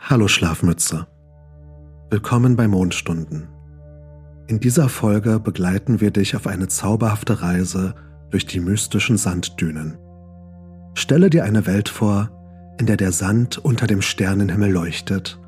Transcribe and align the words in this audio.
Hallo 0.00 0.26
Schlafmütze. 0.26 1.06
Willkommen 2.10 2.56
bei 2.56 2.66
Mondstunden. 2.66 3.48
In 4.46 4.58
dieser 4.58 4.88
Folge 4.88 5.38
begleiten 5.38 6.00
wir 6.00 6.10
dich 6.10 6.34
auf 6.34 6.46
eine 6.46 6.68
zauberhafte 6.68 7.42
Reise 7.42 7.94
durch 8.30 8.46
die 8.46 8.60
mystischen 8.60 9.16
Sanddünen. 9.16 9.98
Stelle 10.94 11.30
dir 11.30 11.44
eine 11.44 11.66
Welt 11.66 11.88
vor, 11.88 12.30
in 12.80 12.86
der 12.86 12.96
der 12.96 13.12
Sand 13.12 13.58
unter 13.58 13.86
dem 13.86 14.02
Sternenhimmel 14.02 14.70
leuchtet 14.72 15.38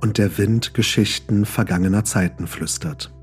und 0.00 0.18
der 0.18 0.36
Wind 0.38 0.74
Geschichten 0.74 1.44
vergangener 1.44 2.04
Zeiten 2.04 2.46
flüstert. 2.46 3.14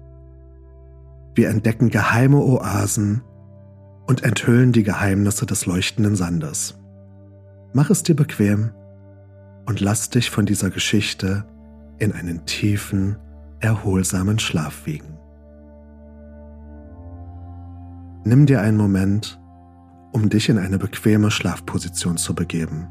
Wir 1.35 1.49
entdecken 1.49 1.89
geheime 1.89 2.37
Oasen 2.37 3.21
und 4.07 4.23
enthüllen 4.23 4.71
die 4.71 4.83
Geheimnisse 4.83 5.45
des 5.45 5.65
leuchtenden 5.65 6.15
Sandes. 6.15 6.77
Mach 7.73 7.89
es 7.89 8.03
dir 8.03 8.15
bequem 8.15 8.71
und 9.71 9.79
lass 9.79 10.09
dich 10.09 10.29
von 10.29 10.45
dieser 10.45 10.69
Geschichte 10.69 11.45
in 11.97 12.11
einen 12.11 12.45
tiefen, 12.45 13.15
erholsamen 13.61 14.37
Schlaf 14.37 14.85
wiegen. 14.85 15.17
Nimm 18.25 18.47
dir 18.47 18.59
einen 18.59 18.75
Moment, 18.75 19.39
um 20.11 20.27
dich 20.27 20.49
in 20.49 20.57
eine 20.57 20.77
bequeme 20.77 21.31
Schlafposition 21.31 22.17
zu 22.17 22.35
begeben. 22.35 22.89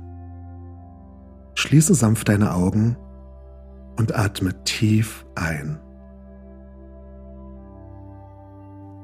Schließe 1.55 1.95
sanft 1.95 2.31
deine 2.31 2.55
Augen 2.55 2.97
und 3.99 4.15
atme 4.17 4.65
tief 4.65 5.27
ein. 5.35 5.79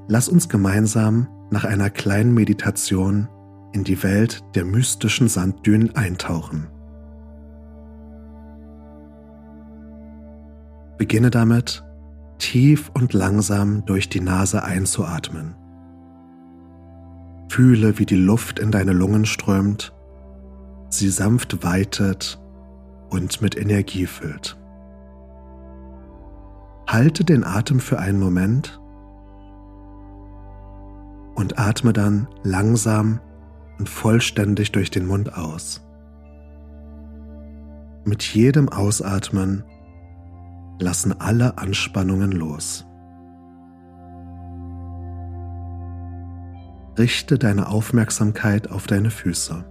Lass 0.08 0.30
uns 0.30 0.48
gemeinsam 0.48 1.28
nach 1.50 1.64
einer 1.64 1.90
kleinen 1.90 2.32
Meditation 2.32 3.28
in 3.74 3.84
die 3.84 4.02
Welt 4.02 4.42
der 4.54 4.64
mystischen 4.64 5.28
Sanddünen 5.28 5.94
eintauchen. 5.94 6.68
Beginne 10.98 11.30
damit, 11.30 11.84
tief 12.38 12.90
und 12.94 13.12
langsam 13.12 13.84
durch 13.86 14.08
die 14.08 14.20
Nase 14.20 14.62
einzuatmen. 14.62 15.54
Fühle, 17.48 17.98
wie 17.98 18.06
die 18.06 18.16
Luft 18.16 18.58
in 18.58 18.70
deine 18.70 18.92
Lungen 18.92 19.24
strömt, 19.24 19.94
sie 20.90 21.08
sanft 21.08 21.62
weitet 21.64 22.40
und 23.10 23.40
mit 23.40 23.56
Energie 23.56 24.06
füllt. 24.06 24.58
Halte 26.86 27.24
den 27.24 27.44
Atem 27.44 27.80
für 27.80 27.98
einen 27.98 28.20
Moment 28.20 28.80
und 31.34 31.58
atme 31.58 31.92
dann 31.92 32.28
langsam 32.42 33.20
und 33.78 33.88
vollständig 33.88 34.72
durch 34.72 34.90
den 34.90 35.06
Mund 35.06 35.36
aus. 35.36 35.82
Mit 38.04 38.22
jedem 38.22 38.68
Ausatmen 38.68 39.64
lassen 40.78 41.20
alle 41.20 41.58
Anspannungen 41.58 42.32
los. 42.32 42.86
Richte 46.98 47.38
deine 47.38 47.68
Aufmerksamkeit 47.68 48.70
auf 48.70 48.86
deine 48.86 49.10
Füße. 49.10 49.64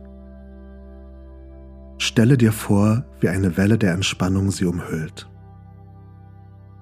Stelle 1.98 2.38
dir 2.38 2.52
vor, 2.52 3.06
wie 3.20 3.30
eine 3.30 3.58
Welle 3.58 3.78
der 3.78 3.94
Entspannung 3.94 4.52
sie 4.52 4.66
umhüllt. 4.66 5.30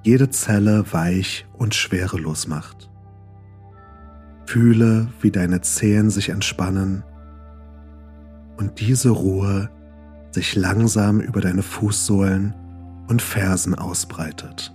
Jede 0.04 0.30
Zelle 0.30 0.92
weich 0.92 1.46
und 1.54 1.76
schwerelos 1.76 2.48
macht. 2.48 2.90
Fühle, 4.46 5.08
wie 5.22 5.32
deine 5.32 5.62
Zehen 5.62 6.10
sich 6.10 6.30
entspannen 6.30 7.04
und 8.58 8.80
diese 8.82 9.10
Ruhe 9.12 9.70
sich 10.32 10.56
langsam 10.56 11.22
über 11.22 11.40
deine 11.40 11.64
Fußsohlen 11.64 12.54
und 13.08 13.22
Fersen 13.22 13.76
ausbreitet. 13.76 14.73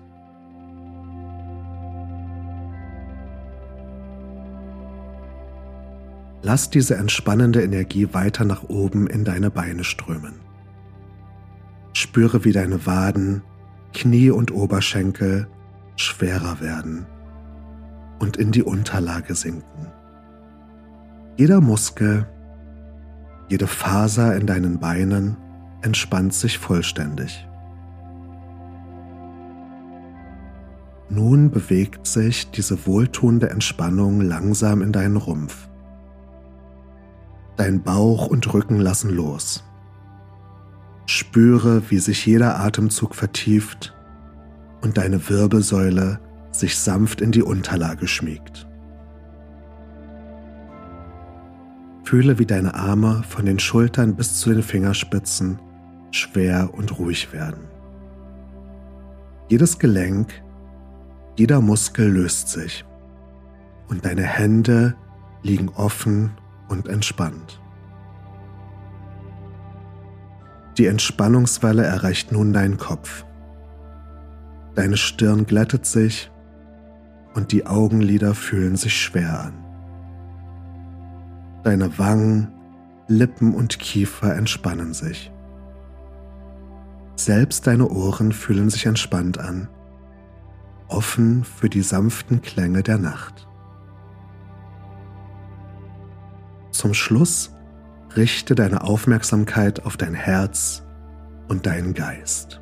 Lass 6.43 6.71
diese 6.71 6.97
entspannende 6.97 7.63
Energie 7.63 8.09
weiter 8.13 8.45
nach 8.45 8.65
oben 8.69 9.07
in 9.07 9.25
deine 9.25 9.51
Beine 9.51 9.85
strömen. 9.85 10.35
Spüre, 11.93 12.45
wie 12.45 12.53
deine 12.53 12.87
Waden, 12.87 13.43
Knie 13.93 14.31
und 14.31 14.53
Oberschenkel 14.53 15.49
schwerer 15.97 16.61
werden 16.61 17.07
und 18.21 18.37
in 18.37 18.53
die 18.53 18.63
Unterlage 18.63 19.35
sinken. 19.35 19.89
Jeder 21.37 21.61
Muskel, 21.61 22.27
jede 23.49 23.67
Faser 23.67 24.37
in 24.37 24.47
deinen 24.47 24.79
Beinen 24.79 25.37
entspannt 25.83 26.35
sich 26.35 26.59
vollständig. 26.59 27.48
Nun 31.11 31.51
bewegt 31.51 32.07
sich 32.07 32.51
diese 32.51 32.87
wohltuende 32.87 33.49
Entspannung 33.49 34.21
langsam 34.21 34.83
in 34.83 34.93
deinen 34.93 35.17
Rumpf. 35.17 35.69
Dein 37.57 37.83
Bauch 37.83 38.27
und 38.27 38.53
Rücken 38.53 38.79
lassen 38.79 39.11
los. 39.11 39.65
Spüre, 41.07 41.91
wie 41.91 41.99
sich 41.99 42.27
jeder 42.27 42.61
Atemzug 42.61 43.15
vertieft 43.15 43.97
und 44.83 44.99
deine 44.99 45.29
Wirbelsäule 45.29 46.21
sich 46.51 46.77
sanft 46.77 47.21
in 47.21 47.33
die 47.33 47.43
Unterlage 47.43 48.07
schmiegt. 48.07 48.67
Fühle, 52.05 52.39
wie 52.39 52.47
deine 52.47 52.75
Arme 52.75 53.23
von 53.29 53.47
den 53.47 53.59
Schultern 53.59 54.15
bis 54.15 54.41
zu 54.41 54.51
den 54.51 54.63
Fingerspitzen 54.63 55.59
schwer 56.11 56.71
und 56.73 56.99
ruhig 56.99 57.33
werden. 57.33 57.65
Jedes 59.49 59.79
Gelenk 59.79 60.43
jeder 61.39 61.61
Muskel 61.61 62.11
löst 62.11 62.49
sich 62.49 62.85
und 63.87 64.05
deine 64.05 64.25
Hände 64.25 64.97
liegen 65.45 65.69
offen 65.69 66.33
und 66.69 66.89
entspannt. 66.89 67.63
Die 70.79 70.87
Entspannungswelle 70.87 71.85
erreicht 71.85 72.33
nun 72.33 72.53
deinen 72.53 72.77
Kopf. 72.77 73.25
Deine 74.75 74.97
Stirn 74.97 75.47
glättet 75.47 75.87
sich 75.87 76.29
und 77.35 77.53
die 77.53 77.67
Augenlider 77.67 78.35
fühlen 78.35 78.75
sich 78.77 79.01
schwer 79.01 79.41
an. 79.41 79.55
Deine 81.63 81.97
Wangen, 82.01 82.49
Lippen 83.07 83.55
und 83.55 83.79
Kiefer 83.79 84.35
entspannen 84.35 84.93
sich. 84.93 85.31
Selbst 87.15 87.69
deine 87.69 87.89
Ohren 87.89 88.33
fühlen 88.33 88.71
sich 88.71 88.87
entspannt 88.87 89.39
an 89.39 89.69
offen 90.89 91.45
für 91.45 91.69
die 91.69 91.83
sanften 91.83 92.43
Klänge 92.43 92.83
der 92.83 92.99
Nacht. 92.99 93.47
Zum 96.71 96.95
Schluss 96.95 97.51
richte 98.17 98.55
deine 98.55 98.83
Aufmerksamkeit 98.83 99.85
auf 99.85 99.97
dein 99.97 100.15
Herz 100.15 100.85
und 101.49 101.67
deinen 101.67 101.95
Geist. 101.95 102.61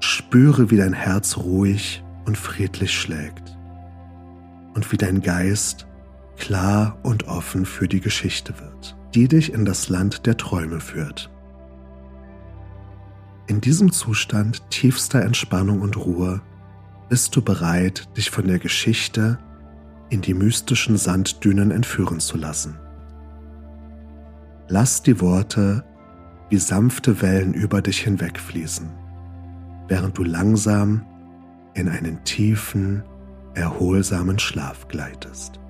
Spüre, 0.00 0.70
wie 0.70 0.76
dein 0.76 0.92
Herz 0.92 1.36
ruhig 1.36 2.02
und 2.24 2.36
friedlich 2.36 2.92
schlägt 2.92 3.56
und 4.74 4.90
wie 4.92 4.96
dein 4.96 5.20
Geist 5.20 5.86
klar 6.36 6.98
und 7.02 7.28
offen 7.28 7.66
für 7.66 7.88
die 7.88 8.00
Geschichte 8.00 8.54
wird, 8.60 8.96
die 9.14 9.28
dich 9.28 9.52
in 9.52 9.64
das 9.64 9.88
Land 9.88 10.26
der 10.26 10.36
Träume 10.36 10.80
führt. 10.80 11.31
In 13.46 13.60
diesem 13.60 13.92
Zustand 13.92 14.62
tiefster 14.70 15.22
Entspannung 15.22 15.80
und 15.80 15.96
Ruhe 15.96 16.40
bist 17.08 17.34
du 17.34 17.42
bereit, 17.42 18.08
dich 18.16 18.30
von 18.30 18.46
der 18.46 18.58
Geschichte 18.58 19.38
in 20.10 20.20
die 20.20 20.34
mystischen 20.34 20.96
Sanddünen 20.96 21.70
entführen 21.70 22.20
zu 22.20 22.36
lassen. 22.36 22.78
Lass 24.68 25.02
die 25.02 25.20
Worte 25.20 25.84
wie 26.50 26.58
sanfte 26.58 27.20
Wellen 27.22 27.54
über 27.54 27.82
dich 27.82 28.00
hinwegfließen, 28.00 28.90
während 29.88 30.16
du 30.16 30.22
langsam 30.22 31.04
in 31.74 31.88
einen 31.88 32.22
tiefen, 32.24 33.02
erholsamen 33.54 34.38
Schlaf 34.38 34.86
gleitest. 34.88 35.61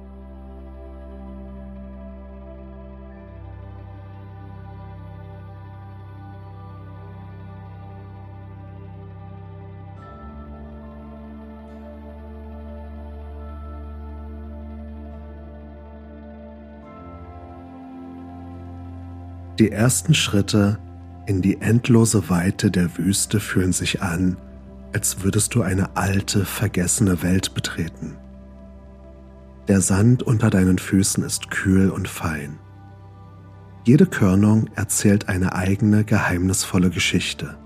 Die 19.59 19.71
ersten 19.71 20.15
Schritte 20.15 20.79
in 21.27 21.43
die 21.43 21.61
endlose 21.61 22.31
Weite 22.31 22.71
der 22.71 22.97
Wüste 22.97 23.39
fühlen 23.39 23.73
sich 23.73 24.03
an, 24.03 24.37
als 24.95 25.23
würdest 25.23 25.55
du 25.55 25.63
eine 25.63 25.97
alte, 25.97 26.45
vergessene 26.45 27.23
Welt 27.23 27.55
betreten. 27.55 28.17
Der 29.69 29.81
Sand 29.81 30.23
unter 30.23 30.51
deinen 30.51 30.79
Füßen 30.79 31.23
ist 31.23 31.51
kühl 31.51 31.91
und 31.91 32.09
fein. 32.09 32.59
Jede 33.85 34.07
Körnung 34.07 34.71
erzählt 34.75 35.29
eine 35.29 35.55
eigene 35.55 36.05
geheimnisvolle 36.05 36.91
Geschichte. 36.91 37.57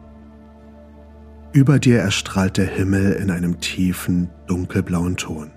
Über 1.53 1.79
dir 1.79 2.01
erstrahlt 2.01 2.59
der 2.59 2.67
Himmel 2.67 3.13
in 3.13 3.31
einem 3.31 3.61
tiefen, 3.61 4.31
dunkelblauen 4.47 5.17
Ton, 5.17 5.51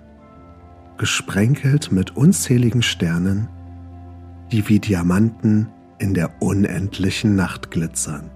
gesprenkelt 0.96 1.92
mit 1.92 2.16
unzähligen 2.16 2.82
Sternen, 2.82 3.48
die 4.50 4.68
wie 4.68 4.80
Diamanten 4.80 5.68
in 6.00 6.14
der 6.14 6.42
unendlichen 6.42 7.36
Nacht 7.36 7.70
glitzern. 7.70 8.30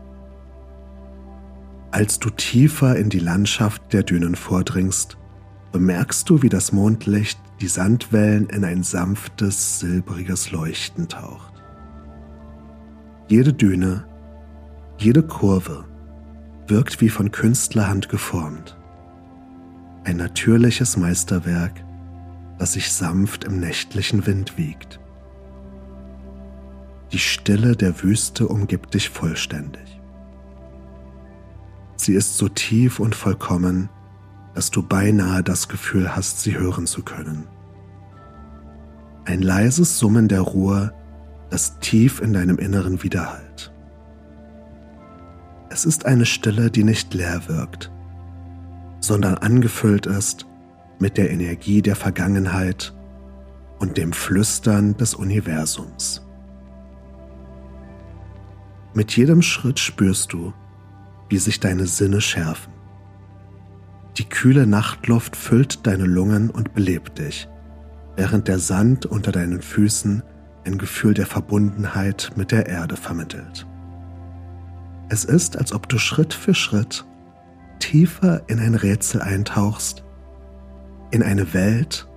Als 1.91 2.19
du 2.19 2.31
tiefer 2.31 2.97
in 2.97 3.09
die 3.09 3.21
Landschaft 3.21 3.93
der 3.93 4.03
Dünen 4.03 4.35
vordringst, 4.35 5.17
bemerkst 5.73 6.29
du, 6.29 6.43
wie 6.43 6.49
das 6.49 6.73
Mondlicht 6.73 7.39
die 7.61 7.69
Sandwellen 7.69 8.49
in 8.49 8.65
ein 8.65 8.83
sanftes, 8.83 9.81
silbriges 9.81 10.51
Leuchten 10.51 11.09
taucht. 11.09 11.53
Jede 13.29 13.53
Düne, 13.53 14.05
jede 14.99 15.23
Kurve 15.23 15.85
wirkt 16.67 17.01
wie 17.01 17.09
von 17.09 17.31
Künstlerhand 17.31 18.09
geformt. 18.09 18.77
Ein 20.05 20.17
natürliches 20.19 20.97
Meisterwerk, 20.97 21.85
das 22.59 22.75
sich 22.75 22.93
sanft 22.93 23.45
im 23.45 23.59
nächtlichen 23.59 24.27
Wind 24.27 24.59
wiegt. 24.59 25.01
Die 27.13 27.19
Stille 27.19 27.77
der 27.77 28.03
Wüste 28.03 28.49
umgibt 28.49 28.95
dich 28.95 29.09
vollständig. 29.09 30.01
Sie 31.97 32.15
ist 32.15 32.37
so 32.37 32.49
tief 32.49 33.01
und 33.01 33.15
vollkommen, 33.15 33.89
dass 34.55 34.71
du 34.71 34.83
beinahe 34.83 35.43
das 35.43 35.69
Gefühl 35.69 36.15
hast, 36.15 36.41
sie 36.43 36.57
hören 36.57 36.87
zu 36.87 37.03
können. 37.03 37.47
Ein 39.25 39.43
leises 39.43 39.99
Summen 39.99 40.29
der 40.29 40.43
Ruhe, 40.43 40.93
das 41.51 41.79
tief 41.81 42.21
in 42.21 42.33
deinem 42.33 42.59
Inneren 42.59 43.03
widerhallt. 43.03 43.73
Es 45.71 45.85
ist 45.85 46.07
eine 46.07 46.27
Stille, 46.27 46.71
die 46.71 46.85
nicht 46.85 47.15
leer 47.15 47.43
wirkt, 47.49 47.91
sondern 49.01 49.37
angefüllt 49.39 50.07
ist 50.07 50.47
mit 50.99 51.17
der 51.17 51.31
Energie 51.31 51.83
der 51.83 51.97
Vergangenheit 51.97 52.95
und 53.79 53.97
dem 53.97 54.13
Flüstern 54.13 54.97
des 54.97 55.15
Universums. 55.15 56.24
Mit 58.95 59.17
jedem 59.17 59.43
Schritt 59.43 59.81
spürst 59.81 60.33
du, 60.33 60.53
wie 61.29 61.39
sich 61.39 61.59
deine 61.59 61.87
Sinne 61.87 62.21
schärfen. 62.21 62.73
Die 64.19 64.25
kühle 64.25 64.69
Nachtluft 64.69 65.35
füllt 65.35 65.85
deine 65.87 66.05
Lungen 66.05 66.49
und 66.49 66.75
belebt 66.75 67.19
dich, 67.19 67.49
während 68.15 68.47
der 68.47 68.61
Sand 68.61 69.05
unter 69.05 69.33
deinen 69.33 69.61
Füßen 69.61 70.23
ein 70.65 70.79
Gefühl 70.79 71.13
der 71.13 71.27
Verbundenheit 71.27 72.31
mit 72.37 72.53
der 72.53 72.67
Erde 72.67 72.97
vermittelt. 72.97 73.67
Es 75.09 75.25
ist, 75.25 75.57
als 75.57 75.73
ob 75.73 75.89
du 75.89 75.99
Schritt 75.99 76.33
für 76.33 76.55
Schritt 76.55 77.05
tiefer 77.81 78.43
in 78.49 78.61
ein 78.61 78.77
Rätsel 78.77 79.21
eintauchst, 79.21 80.05
in 81.11 81.23
eine 81.23 81.53
Welt, 81.53 82.09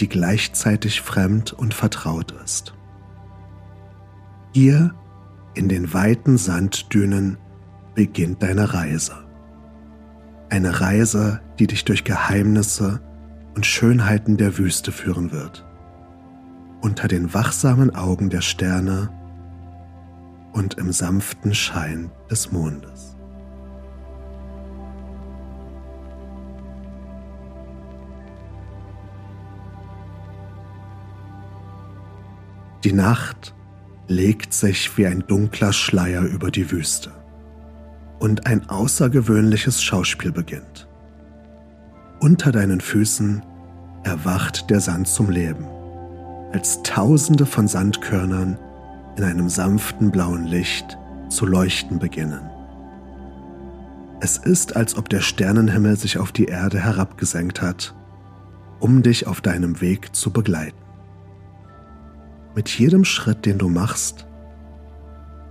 die 0.00 0.08
gleichzeitig 0.08 1.02
fremd 1.02 1.52
und 1.52 1.74
vertraut 1.74 2.32
ist. 2.42 2.74
Hier 4.54 4.94
in 5.56 5.68
den 5.68 5.94
weiten 5.94 6.36
Sanddünen 6.36 7.38
beginnt 7.94 8.42
deine 8.42 8.74
Reise. 8.74 9.14
Eine 10.50 10.80
Reise, 10.80 11.40
die 11.58 11.66
dich 11.66 11.84
durch 11.84 12.04
Geheimnisse 12.04 13.00
und 13.54 13.64
Schönheiten 13.64 14.36
der 14.36 14.58
Wüste 14.58 14.92
führen 14.92 15.32
wird. 15.32 15.66
Unter 16.82 17.08
den 17.08 17.32
wachsamen 17.32 17.94
Augen 17.94 18.28
der 18.28 18.42
Sterne 18.42 19.08
und 20.52 20.74
im 20.74 20.92
sanften 20.92 21.54
Schein 21.54 22.10
des 22.30 22.52
Mondes. 22.52 23.16
Die 32.84 32.92
Nacht 32.92 33.54
legt 34.08 34.52
sich 34.52 34.96
wie 34.96 35.06
ein 35.06 35.24
dunkler 35.26 35.72
Schleier 35.72 36.22
über 36.22 36.50
die 36.50 36.70
Wüste 36.70 37.10
und 38.18 38.46
ein 38.46 38.68
außergewöhnliches 38.68 39.82
Schauspiel 39.82 40.32
beginnt. 40.32 40.88
Unter 42.20 42.52
deinen 42.52 42.80
Füßen 42.80 43.42
erwacht 44.04 44.70
der 44.70 44.80
Sand 44.80 45.08
zum 45.08 45.30
Leben, 45.30 45.66
als 46.52 46.82
Tausende 46.82 47.44
von 47.44 47.68
Sandkörnern 47.68 48.58
in 49.16 49.24
einem 49.24 49.48
sanften 49.48 50.10
blauen 50.10 50.46
Licht 50.46 50.96
zu 51.28 51.44
leuchten 51.44 51.98
beginnen. 51.98 52.50
Es 54.20 54.38
ist, 54.38 54.76
als 54.76 54.96
ob 54.96 55.08
der 55.08 55.20
Sternenhimmel 55.20 55.96
sich 55.96 56.18
auf 56.18 56.32
die 56.32 56.46
Erde 56.46 56.80
herabgesenkt 56.80 57.60
hat, 57.60 57.94
um 58.80 59.02
dich 59.02 59.26
auf 59.26 59.40
deinem 59.40 59.80
Weg 59.80 60.14
zu 60.14 60.30
begleiten. 60.30 60.85
Mit 62.56 62.70
jedem 62.70 63.04
Schritt, 63.04 63.44
den 63.44 63.58
du 63.58 63.68
machst, 63.68 64.26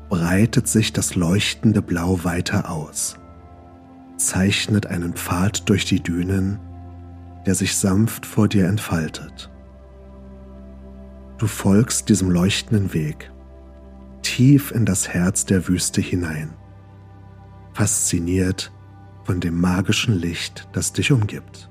breitet 0.10 0.68
sich 0.68 0.92
das 0.92 1.14
leuchtende 1.14 1.84
Blau 1.84 2.24
weiter 2.24 2.72
aus, 2.72 3.20
zeichnet 4.18 4.88
einen 4.88 5.14
Pfad 5.14 5.70
durch 5.70 5.86
die 5.86 6.02
Dünen, 6.02 6.60
der 7.46 7.54
sich 7.54 7.78
sanft 7.78 8.26
vor 8.26 8.48
dir 8.48 8.68
entfaltet. 8.68 9.52
Du 11.38 11.46
folgst 11.46 12.10
diesem 12.10 12.32
leuchtenden 12.32 12.92
Weg 12.96 13.32
tief 14.24 14.72
in 14.72 14.88
das 14.88 15.08
Herz 15.08 15.46
der 15.46 15.68
Wüste 15.68 16.02
hinein, 16.02 16.56
fasziniert 17.74 18.72
von 19.26 19.40
dem 19.40 19.62
magischen 19.62 20.16
Licht, 20.16 20.68
das 20.74 20.92
dich 20.92 21.12
umgibt. 21.12 21.70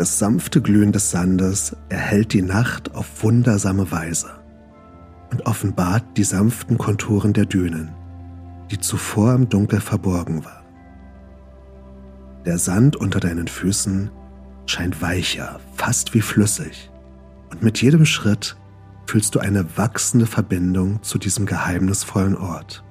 Das 0.00 0.18
sanfte 0.18 0.62
Glühen 0.62 0.92
des 0.92 1.10
Sandes 1.10 1.76
erhellt 1.90 2.32
die 2.32 2.40
Nacht 2.40 2.94
auf 2.94 3.22
wundersame 3.22 3.92
Weise 3.92 4.30
und 5.30 5.44
offenbart 5.44 6.16
die 6.16 6.24
sanften 6.24 6.78
Konturen 6.78 7.34
der 7.34 7.44
Dünen, 7.44 7.90
die 8.70 8.78
zuvor 8.78 9.34
im 9.34 9.50
Dunkel 9.50 9.78
verborgen 9.78 10.42
waren. 10.42 10.64
Der 12.46 12.56
Sand 12.56 12.96
unter 12.96 13.20
deinen 13.20 13.46
Füßen 13.46 14.10
scheint 14.64 15.02
weicher, 15.02 15.60
fast 15.74 16.14
wie 16.14 16.22
flüssig, 16.22 16.90
und 17.50 17.62
mit 17.62 17.82
jedem 17.82 18.06
Schritt 18.06 18.56
fühlst 19.04 19.34
du 19.34 19.38
eine 19.38 19.76
wachsende 19.76 20.24
Verbindung 20.24 21.02
zu 21.02 21.18
diesem 21.18 21.44
geheimnisvollen 21.44 22.38
Ort. 22.38 22.82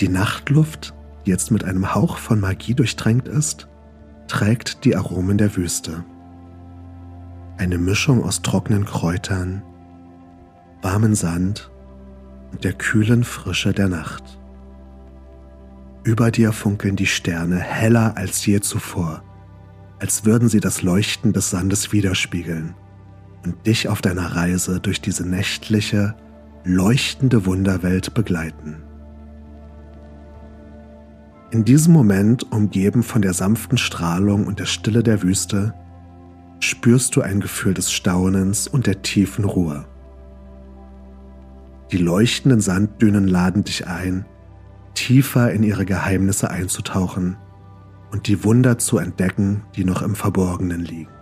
Die 0.00 0.08
Nachtluft, 0.08 0.95
jetzt 1.26 1.50
mit 1.50 1.64
einem 1.64 1.94
Hauch 1.94 2.18
von 2.18 2.40
Magie 2.40 2.74
durchtränkt 2.74 3.28
ist, 3.28 3.68
trägt 4.28 4.84
die 4.84 4.96
Aromen 4.96 5.38
der 5.38 5.56
Wüste 5.56 6.04
eine 7.58 7.78
Mischung 7.78 8.22
aus 8.22 8.42
trockenen 8.42 8.84
Kräutern, 8.84 9.62
warmen 10.82 11.14
Sand 11.14 11.70
und 12.52 12.64
der 12.64 12.72
kühlen 12.72 13.24
Frische 13.24 13.72
der 13.72 13.88
Nacht. 13.88 14.38
Über 16.04 16.30
dir 16.30 16.52
funkeln 16.52 16.96
die 16.96 17.06
Sterne 17.06 17.58
heller 17.58 18.16
als 18.16 18.44
je 18.46 18.60
zuvor, 18.60 19.22
als 19.98 20.24
würden 20.24 20.48
sie 20.48 20.60
das 20.60 20.82
Leuchten 20.82 21.32
des 21.32 21.50
Sandes 21.50 21.92
widerspiegeln 21.92 22.74
und 23.44 23.66
dich 23.66 23.88
auf 23.88 24.02
deiner 24.02 24.36
Reise 24.36 24.80
durch 24.80 25.00
diese 25.00 25.26
nächtliche, 25.26 26.14
leuchtende 26.64 27.46
Wunderwelt 27.46 28.14
begleiten. 28.14 28.82
In 31.52 31.64
diesem 31.64 31.92
Moment, 31.92 32.50
umgeben 32.50 33.04
von 33.04 33.22
der 33.22 33.32
sanften 33.32 33.78
Strahlung 33.78 34.46
und 34.46 34.58
der 34.58 34.66
Stille 34.66 35.04
der 35.04 35.22
Wüste, 35.22 35.74
spürst 36.58 37.14
du 37.14 37.20
ein 37.20 37.40
Gefühl 37.40 37.72
des 37.72 37.92
Staunens 37.92 38.66
und 38.66 38.86
der 38.86 39.02
tiefen 39.02 39.44
Ruhe. 39.44 39.86
Die 41.92 41.98
leuchtenden 41.98 42.60
Sanddünen 42.60 43.28
laden 43.28 43.62
dich 43.62 43.86
ein, 43.86 44.24
tiefer 44.94 45.52
in 45.52 45.62
ihre 45.62 45.84
Geheimnisse 45.84 46.50
einzutauchen 46.50 47.36
und 48.10 48.26
die 48.26 48.42
Wunder 48.42 48.78
zu 48.78 48.98
entdecken, 48.98 49.62
die 49.76 49.84
noch 49.84 50.02
im 50.02 50.16
Verborgenen 50.16 50.80
liegen. 50.80 51.15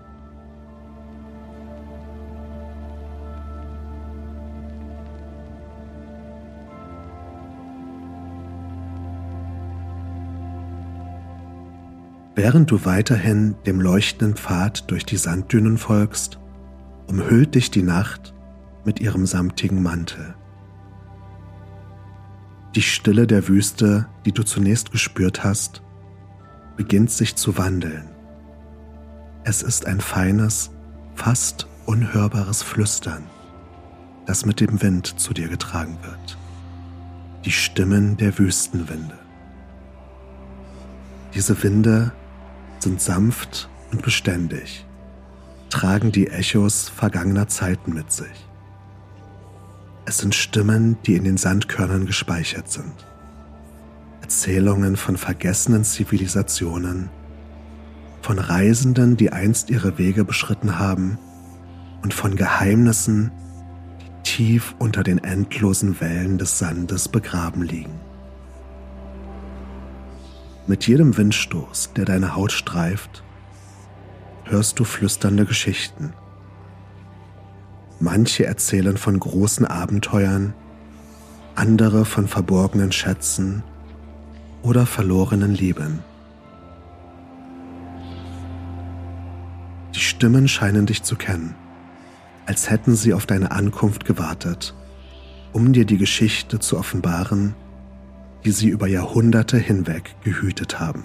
Während 12.37 12.71
du 12.73 12.85
weiterhin 12.85 13.55
dem 13.65 13.81
leuchtenden 13.81 14.37
Pfad 14.37 14.91
durch 14.91 15.07
die 15.07 15.17
Sanddünen 15.17 15.79
folgst, 15.79 16.41
umhüllt 17.07 17.55
dich 17.55 17.71
die 17.71 17.83
Nacht 17.83 18.35
mit 18.85 18.99
ihrem 19.01 19.25
samtigen 19.25 19.83
Mantel. 19.83 20.35
Die 22.75 22.83
Stille 22.83 23.29
der 23.29 23.47
Wüste, 23.47 24.09
die 24.25 24.33
du 24.33 24.43
zunächst 24.43 24.91
gespürt 24.91 25.45
hast, 25.45 25.83
beginnt 26.77 27.13
sich 27.13 27.37
zu 27.37 27.57
wandeln. 27.57 28.09
Es 29.45 29.63
ist 29.63 29.87
ein 29.87 30.01
feines, 30.01 30.73
fast 31.15 31.69
unhörbares 31.87 32.65
Flüstern, 32.65 33.23
das 34.27 34.45
mit 34.45 34.59
dem 34.59 34.83
Wind 34.83 35.21
zu 35.21 35.35
dir 35.35 35.47
getragen 35.47 35.99
wird. 36.03 36.37
Die 37.45 37.53
Stimmen 37.53 38.17
der 38.17 38.37
Wüstenwinde. 38.39 39.19
Diese 41.33 41.63
Winde 41.63 42.11
sind 42.85 43.01
sanft 43.01 43.69
und 43.91 44.03
beständig, 44.03 44.87
tragen 45.71 46.13
die 46.13 46.29
Echos 46.29 46.89
vergangener 46.89 47.49
Zeiten 47.49 47.95
mit 47.95 48.13
sich. 48.13 48.47
Es 50.05 50.19
sind 50.19 50.35
Stimmen, 50.35 50.99
die 51.07 51.17
in 51.17 51.25
den 51.25 51.39
Sandkörnern 51.39 52.07
gespeichert 52.07 52.71
sind. 52.71 52.93
Erzählungen 54.21 54.97
von 54.97 55.17
vergessenen 55.17 55.83
Zivilisationen, 55.83 57.09
von 58.21 58.39
Reisenden, 58.39 59.17
die 59.17 59.33
einst 59.33 59.71
ihre 59.71 59.99
Wege 59.99 60.25
beschritten 60.25 60.79
haben 60.79 61.19
und 62.03 62.13
von 62.13 62.37
Geheimnissen, 62.37 63.33
die 64.01 64.23
tief 64.31 64.75
unter 64.79 65.03
den 65.03 65.19
endlosen 65.19 66.01
Wellen 66.01 66.37
des 66.37 66.59
Sandes 66.59 67.09
begraben 67.09 67.63
liegen. 67.63 68.04
Mit 70.67 70.87
jedem 70.87 71.15
Windstoß, 71.17 71.91
der 71.95 72.07
deine 72.07 72.35
Haut 72.35 72.51
streift, 72.51 73.23
hörst 74.45 74.79
du 74.79 74.85
flüsternde 74.85 75.45
Geschichten. 75.45 76.15
Manche 78.01 78.47
erzählen 78.47 78.97
von 78.97 79.21
großen 79.21 79.67
Abenteuern, 79.67 80.55
andere 81.55 82.07
von 82.07 82.29
verborgenen 82.29 82.93
Schätzen 82.93 83.63
oder 84.63 84.87
verlorenen 84.87 85.55
Lieben. 85.55 85.99
Die 89.95 90.01
Stimmen 90.01 90.49
scheinen 90.49 90.87
dich 90.87 91.03
zu 91.03 91.17
kennen, 91.17 91.55
als 92.47 92.71
hätten 92.71 92.97
sie 92.97 93.13
auf 93.13 93.27
deine 93.27 93.51
Ankunft 93.51 94.07
gewartet, 94.07 94.75
um 95.53 95.75
dir 95.75 95.85
die 95.85 95.99
Geschichte 95.99 96.59
zu 96.59 96.79
offenbaren, 96.79 97.55
die 98.45 98.51
sie 98.51 98.69
über 98.69 98.87
Jahrhunderte 98.87 99.59
hinweg 99.59 100.15
gehütet 100.23 100.81
haben. 100.81 101.05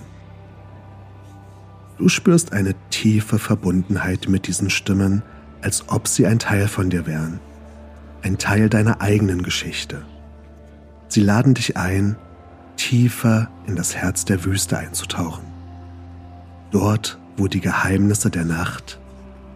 Du 1.97 2.07
spürst 2.09 2.53
eine 2.53 2.75
tiefe 2.89 3.39
Verbundenheit 3.39 4.29
mit 4.29 4.47
diesen 4.47 4.69
Stimmen, 4.69 5.21
als 5.61 5.89
ob 5.89 6.07
sie 6.07 6.25
ein 6.27 6.39
Teil 6.39 6.67
von 6.67 6.89
dir 6.89 7.05
wären, 7.05 7.39
ein 8.21 8.37
Teil 8.37 8.69
deiner 8.69 9.01
eigenen 9.01 9.43
Geschichte. 9.43 10.03
Sie 11.09 11.21
laden 11.21 11.55
dich 11.55 11.75
ein, 11.75 12.15
tiefer 12.77 13.49
in 13.67 13.75
das 13.75 13.95
Herz 13.95 14.23
der 14.23 14.45
Wüste 14.45 14.77
einzutauchen. 14.77 15.43
Dort, 16.71 17.19
wo 17.35 17.47
die 17.47 17.61
Geheimnisse 17.61 18.29
der 18.29 18.45
Nacht 18.45 18.99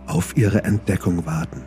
auf 0.06 0.36
ihre 0.36 0.63
Entdeckung 0.63 1.25
warten. 1.25 1.62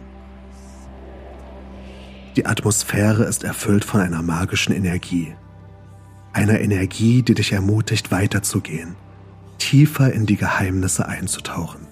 Die 2.36 2.44
Atmosphäre 2.44 3.24
ist 3.24 3.44
erfüllt 3.44 3.84
von 3.84 4.00
einer 4.02 4.22
magischen 4.22 4.74
Energie. 4.74 5.34
Einer 6.36 6.60
Energie, 6.60 7.22
die 7.22 7.32
dich 7.32 7.52
ermutigt, 7.52 8.10
weiterzugehen, 8.10 8.94
tiefer 9.56 10.12
in 10.12 10.26
die 10.26 10.36
Geheimnisse 10.36 11.08
einzutauchen, 11.08 11.86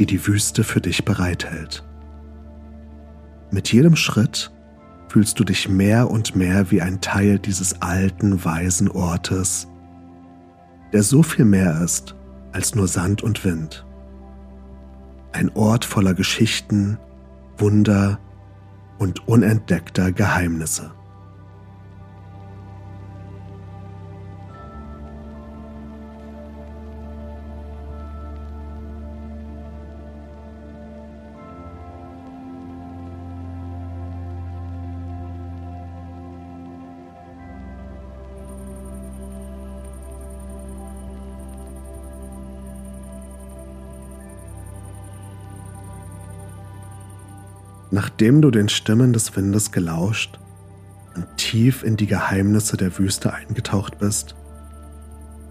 die 0.00 0.06
die 0.06 0.26
Wüste 0.26 0.64
für 0.64 0.80
dich 0.80 1.04
bereithält. 1.04 1.84
Mit 3.52 3.72
jedem 3.72 3.94
Schritt 3.94 4.50
fühlst 5.08 5.38
du 5.38 5.44
dich 5.44 5.68
mehr 5.68 6.10
und 6.10 6.34
mehr 6.34 6.72
wie 6.72 6.82
ein 6.82 7.00
Teil 7.00 7.38
dieses 7.38 7.80
alten, 7.80 8.44
weisen 8.44 8.90
Ortes, 8.90 9.68
der 10.92 11.04
so 11.04 11.22
viel 11.22 11.44
mehr 11.44 11.80
ist 11.80 12.16
als 12.50 12.74
nur 12.74 12.88
Sand 12.88 13.22
und 13.22 13.44
Wind. 13.44 13.86
Ein 15.30 15.48
Ort 15.50 15.84
voller 15.84 16.14
Geschichten, 16.14 16.98
Wunder 17.56 18.18
und 18.98 19.28
unentdeckter 19.28 20.10
Geheimnisse. 20.10 20.90
Nachdem 47.96 48.42
du 48.42 48.50
den 48.50 48.68
Stimmen 48.68 49.14
des 49.14 49.34
Windes 49.36 49.72
gelauscht 49.72 50.38
und 51.14 51.24
tief 51.38 51.82
in 51.82 51.96
die 51.96 52.06
Geheimnisse 52.06 52.76
der 52.76 52.98
Wüste 52.98 53.32
eingetaucht 53.32 53.98
bist, 53.98 54.36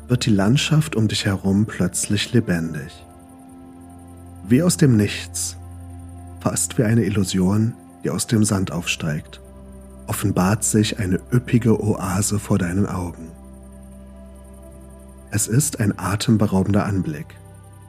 wird 0.07 0.27
die 0.27 0.29
Landschaft 0.29 0.95
um 0.95 1.07
dich 1.07 1.25
herum 1.25 1.65
plötzlich 1.65 2.33
lebendig. 2.33 3.03
Wie 4.47 4.61
aus 4.61 4.77
dem 4.77 4.95
Nichts, 4.95 5.57
fast 6.39 6.77
wie 6.77 6.83
eine 6.83 7.05
Illusion, 7.05 7.73
die 8.03 8.11
aus 8.11 8.27
dem 8.27 8.43
Sand 8.43 8.71
aufsteigt, 8.71 9.41
offenbart 10.05 10.63
sich 10.63 10.99
eine 10.99 11.19
üppige 11.33 11.83
Oase 11.83 12.37
vor 12.37 12.59
deinen 12.59 12.85
Augen. 12.85 13.31
Es 15.31 15.47
ist 15.47 15.79
ein 15.79 15.97
atemberaubender 15.97 16.85
Anblick, 16.85 17.25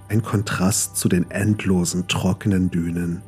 ein 0.08 0.22
Kontrast 0.22 0.96
zu 0.96 1.10
den 1.10 1.30
endlosen, 1.30 2.08
trockenen 2.08 2.70
Dünen 2.70 3.20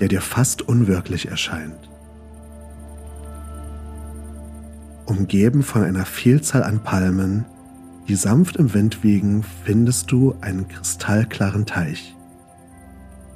der 0.00 0.08
dir 0.08 0.20
fast 0.20 0.62
unwirklich 0.62 1.28
erscheint. 1.28 1.90
Umgeben 5.06 5.62
von 5.62 5.84
einer 5.84 6.06
Vielzahl 6.06 6.62
an 6.62 6.82
Palmen, 6.82 7.44
die 8.08 8.14
sanft 8.14 8.56
im 8.56 8.72
Wind 8.74 9.02
wiegen, 9.02 9.44
findest 9.64 10.10
du 10.10 10.34
einen 10.40 10.66
kristallklaren 10.68 11.66
Teich, 11.66 12.16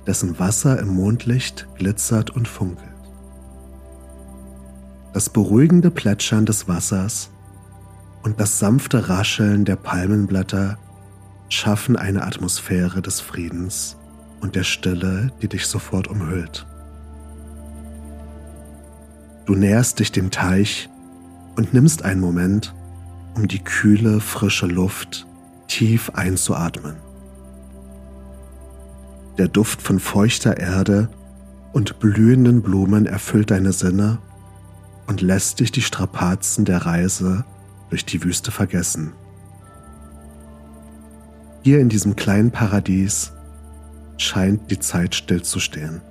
dessen 0.07 0.39
Wasser 0.39 0.79
im 0.79 0.89
Mondlicht 0.89 1.69
glitzert 1.77 2.31
und 2.31 2.49
funkelt. 2.49 2.89
Das 5.13 5.31
beruhigende 5.31 5.91
Plätschern 5.91 6.47
des 6.47 6.69
Wassers 6.69 7.31
und 8.23 8.41
das 8.41 8.59
sanfte 8.59 9.09
Rascheln 9.09 9.65
der 9.65 9.77
Palmenblätter 9.77 10.79
schaffen 11.49 11.97
eine 11.97 12.25
Atmosphäre 12.25 13.03
des 13.03 13.21
Friedens 13.21 13.98
und 14.41 14.57
der 14.57 14.65
Stille, 14.65 15.33
die 15.43 15.49
dich 15.49 15.67
sofort 15.67 16.09
umhüllt. 16.09 16.67
Du 19.47 19.55
näherst 19.55 19.99
dich 19.99 20.13
dem 20.13 20.31
Teich 20.31 20.89
und 21.57 21.73
nimmst 21.73 22.05
einen 22.05 22.21
Moment, 22.21 22.75
um 23.35 23.49
die 23.49 23.61
kühle, 23.61 24.21
frische 24.21 24.67
Luft 24.67 25.27
tief 25.69 26.11
einzuatmen. 26.11 26.97
Der 29.39 29.49
Duft 29.49 29.81
von 29.81 30.01
feuchter 30.01 30.57
Erde 30.59 31.09
und 31.73 32.01
blühenden 32.01 32.63
Blumen 32.63 33.07
erfüllt 33.07 33.51
deine 33.51 33.73
Sinne 33.73 34.19
und 35.07 35.21
lässt 35.21 35.61
dich 35.61 35.73
die 35.73 35.83
Strapazen 35.83 36.65
der 36.65 36.85
Reise 36.85 37.45
durch 37.89 38.05
die 38.05 38.23
Wüste 38.25 38.51
vergessen. 38.51 39.13
Hier 41.63 41.81
in 41.81 41.89
diesem 41.89 42.17
kleinen 42.17 42.51
Paradies 42.51 43.33
scheint 44.19 44.71
die 44.71 44.79
Zeit 44.79 45.15
stillzustehen. 45.15 46.03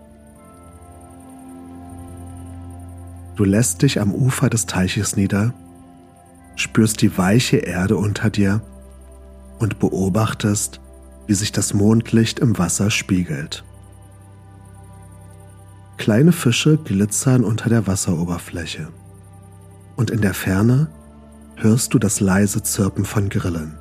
Du 3.35 3.43
lässt 3.43 3.83
dich 3.83 4.01
am 4.01 4.13
Ufer 4.13 4.49
des 4.49 4.65
Teiches 4.65 5.15
nieder, 5.15 5.53
spürst 6.55 7.01
die 7.01 7.17
weiche 7.17 7.57
Erde 7.57 7.95
unter 7.95 8.31
dir 8.31 8.61
und 9.59 9.77
beobachtest, 9.79 10.79
wie 11.27 11.35
sich 11.35 11.51
das 11.51 11.73
Mondlicht 11.73 12.39
im 12.39 12.57
Wasser 12.57 12.89
spiegelt. 12.89 13.63
Kleine 15.97 16.31
Fische 16.31 16.77
glitzern 16.77 17.43
unter 17.43 17.69
der 17.69 17.85
Wasseroberfläche 17.85 18.87
und 19.95 20.09
in 20.09 20.21
der 20.21 20.33
Ferne 20.33 20.89
hörst 21.57 21.93
du 21.93 21.99
das 21.99 22.19
leise 22.19 22.63
Zirpen 22.63 23.03
von 23.03 23.29
Grillen. 23.29 23.77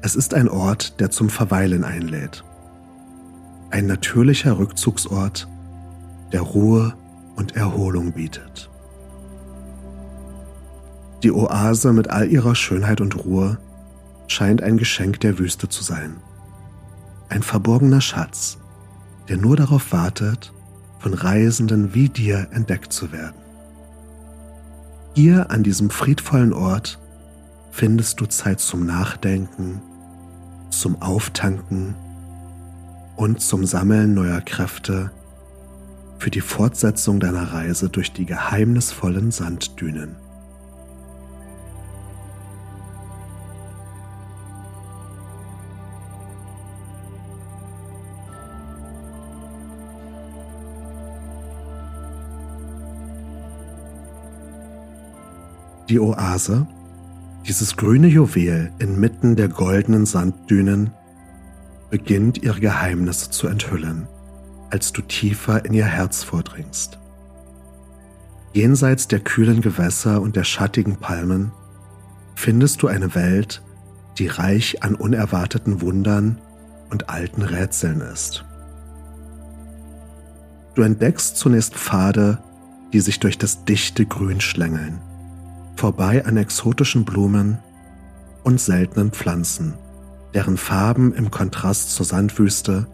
Es 0.00 0.16
ist 0.16 0.34
ein 0.34 0.48
Ort, 0.48 0.98
der 1.00 1.10
zum 1.10 1.28
Verweilen 1.28 1.84
einlädt 1.84 2.44
ein 3.72 3.86
natürlicher 3.86 4.58
Rückzugsort, 4.58 5.48
der 6.30 6.42
Ruhe 6.42 6.94
und 7.36 7.56
Erholung 7.56 8.12
bietet. 8.12 8.70
Die 11.22 11.32
Oase 11.32 11.92
mit 11.92 12.10
all 12.10 12.30
ihrer 12.30 12.54
Schönheit 12.54 13.00
und 13.00 13.24
Ruhe 13.24 13.58
scheint 14.26 14.62
ein 14.62 14.76
Geschenk 14.76 15.20
der 15.20 15.38
Wüste 15.38 15.68
zu 15.68 15.82
sein. 15.82 16.16
Ein 17.30 17.42
verborgener 17.42 18.02
Schatz, 18.02 18.58
der 19.28 19.38
nur 19.38 19.56
darauf 19.56 19.90
wartet, 19.90 20.52
von 20.98 21.14
Reisenden 21.14 21.94
wie 21.94 22.10
dir 22.10 22.48
entdeckt 22.52 22.92
zu 22.92 23.10
werden. 23.10 23.40
Hier 25.14 25.50
an 25.50 25.62
diesem 25.62 25.88
friedvollen 25.88 26.52
Ort 26.52 26.98
findest 27.70 28.20
du 28.20 28.26
Zeit 28.26 28.60
zum 28.60 28.84
Nachdenken, 28.84 29.80
zum 30.70 31.00
Auftanken 31.00 31.94
und 33.22 33.40
zum 33.40 33.64
Sammeln 33.64 34.14
neuer 34.14 34.40
Kräfte 34.40 35.12
für 36.18 36.28
die 36.28 36.40
Fortsetzung 36.40 37.20
deiner 37.20 37.52
Reise 37.52 37.88
durch 37.88 38.12
die 38.12 38.26
geheimnisvollen 38.26 39.30
Sanddünen. 39.30 40.16
Die 55.88 56.00
Oase, 56.00 56.66
dieses 57.46 57.76
grüne 57.76 58.08
Juwel 58.08 58.72
inmitten 58.80 59.36
der 59.36 59.46
goldenen 59.46 60.06
Sanddünen, 60.06 60.90
beginnt 61.92 62.42
ihre 62.42 62.58
Geheimnisse 62.58 63.30
zu 63.30 63.46
enthüllen, 63.46 64.08
als 64.70 64.92
du 64.92 65.02
tiefer 65.02 65.64
in 65.64 65.72
ihr 65.74 65.84
Herz 65.84 66.24
vordringst. 66.24 66.98
Jenseits 68.52 69.06
der 69.06 69.20
kühlen 69.20 69.60
Gewässer 69.60 70.20
und 70.20 70.34
der 70.34 70.42
schattigen 70.42 70.96
Palmen 70.96 71.52
findest 72.34 72.82
du 72.82 72.88
eine 72.88 73.14
Welt, 73.14 73.62
die 74.18 74.26
reich 74.26 74.82
an 74.82 74.96
unerwarteten 74.96 75.80
Wundern 75.80 76.38
und 76.90 77.08
alten 77.08 77.42
Rätseln 77.42 78.00
ist. 78.00 78.44
Du 80.74 80.82
entdeckst 80.82 81.36
zunächst 81.36 81.74
Pfade, 81.74 82.38
die 82.92 83.00
sich 83.00 83.20
durch 83.20 83.38
das 83.38 83.64
dichte 83.64 84.06
Grün 84.06 84.40
schlängeln 84.40 84.98
vorbei 85.76 86.24
an 86.24 86.36
exotischen 86.36 87.04
Blumen 87.04 87.58
und 88.44 88.60
seltenen 88.60 89.10
Pflanzen, 89.10 89.74
deren 90.34 90.56
Farben 90.56 91.12
im 91.14 91.30
Kontrast 91.30 91.94
zur 91.94 92.06
Sandwüste 92.06 92.86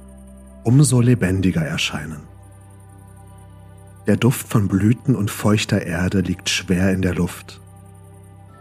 umso 0.64 1.00
lebendiger 1.00 1.62
erscheinen. 1.62 2.20
Der 4.06 4.16
Duft 4.16 4.48
von 4.48 4.68
Blüten 4.68 5.14
und 5.14 5.30
feuchter 5.30 5.82
Erde 5.82 6.20
liegt 6.20 6.48
schwer 6.48 6.92
in 6.92 7.02
der 7.02 7.14
Luft, 7.14 7.60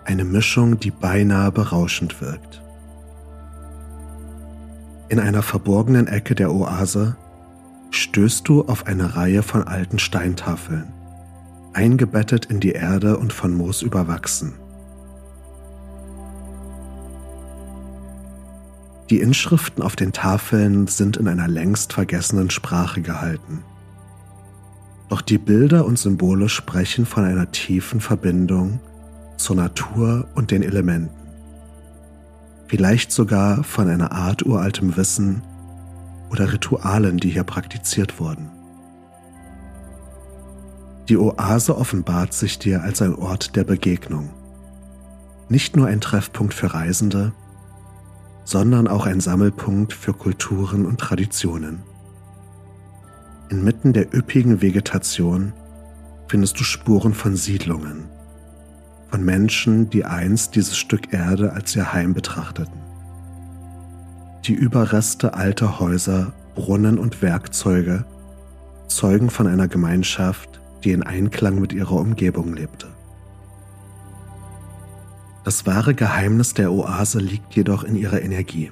eine 0.06 0.24
Mischung, 0.24 0.80
die 0.80 0.92
beinahe 0.92 1.52
berauschend 1.52 2.22
wirkt. 2.22 2.62
In 5.10 5.20
einer 5.20 5.42
verborgenen 5.42 6.08
Ecke 6.08 6.36
der 6.36 6.52
Oase 6.52 7.16
stößt 7.92 8.48
du 8.48 8.66
auf 8.66 8.88
eine 8.88 9.16
Reihe 9.16 9.42
von 9.42 9.64
alten 9.64 10.00
Steintafeln, 10.00 10.92
eingebettet 11.74 12.46
in 12.46 12.60
die 12.60 12.72
Erde 12.72 13.18
und 13.18 13.32
von 13.32 13.54
Moos 13.54 13.82
überwachsen. 13.82 14.54
Die 19.10 19.22
Inschriften 19.22 19.82
auf 19.82 19.96
den 19.96 20.12
Tafeln 20.12 20.88
sind 20.88 21.16
in 21.16 21.30
einer 21.30 21.48
längst 21.48 21.94
vergessenen 21.94 22.50
Sprache 22.50 23.02
gehalten. 23.02 23.64
Doch 25.08 25.22
die 25.22 25.38
Bilder 25.38 25.86
und 25.86 25.98
Symbole 25.98 26.50
sprechen 26.50 27.06
von 27.06 27.24
einer 27.24 27.50
tiefen 27.52 28.02
Verbindung 28.02 28.82
zur 29.38 29.56
Natur 29.56 30.28
und 30.36 30.52
den 30.52 30.62
Elementen. 30.62 31.10
Vielleicht 32.68 33.14
sogar 33.14 33.64
von 33.64 33.88
einer 33.88 34.12
Art 34.12 34.46
uraltem 34.46 34.98
Wissen 34.98 35.42
oder 36.30 36.52
Ritualen, 36.52 37.18
die 37.18 37.30
hier 37.30 37.46
praktiziert 37.46 38.20
wurden. 38.20 38.50
Die 41.08 41.16
Oase 41.16 41.78
offenbart 41.78 42.34
sich 42.34 42.60
dir 42.60 42.84
als 42.84 43.02
ein 43.02 43.16
Ort 43.16 43.56
der 43.56 43.64
Begegnung. 43.64 44.30
Nicht 45.48 45.78
nur 45.78 45.88
ein 45.88 46.02
Treffpunkt 46.02 46.54
für 46.54 46.74
Reisende, 46.74 47.32
sondern 48.48 48.88
auch 48.88 49.06
ein 49.06 49.20
Sammelpunkt 49.20 49.92
für 49.92 50.14
Kulturen 50.14 50.86
und 50.86 51.02
Traditionen. 51.02 51.84
Inmitten 53.50 53.92
der 53.92 54.16
üppigen 54.16 54.62
Vegetation 54.62 55.52
findest 56.30 56.58
du 56.58 56.64
Spuren 56.64 57.14
von 57.14 57.36
Siedlungen, 57.36 58.06
von 59.12 59.26
Menschen, 59.26 59.90
die 59.90 60.06
einst 60.06 60.56
dieses 60.56 60.78
Stück 60.78 61.12
Erde 61.12 61.52
als 61.52 61.76
ihr 61.76 61.92
Heim 61.92 62.14
betrachteten. 62.14 62.80
Die 64.46 64.54
Überreste 64.54 65.34
alter 65.34 65.82
Häuser, 65.82 66.32
Brunnen 66.56 67.00
und 67.00 67.22
Werkzeuge 67.22 68.06
zeugen 68.88 69.30
von 69.30 69.48
einer 69.48 69.68
Gemeinschaft, 69.68 70.62
die 70.86 70.94
in 70.94 71.04
Einklang 71.04 71.60
mit 71.60 71.74
ihrer 71.74 71.98
Umgebung 71.98 72.54
lebte. 72.54 72.88
Das 75.48 75.66
wahre 75.66 75.96
Geheimnis 75.96 76.56
der 76.56 76.74
Oase 76.74 77.20
liegt 77.20 77.56
jedoch 77.56 77.86
in 77.86 77.96
ihrer 77.96 78.22
Energie. 78.22 78.70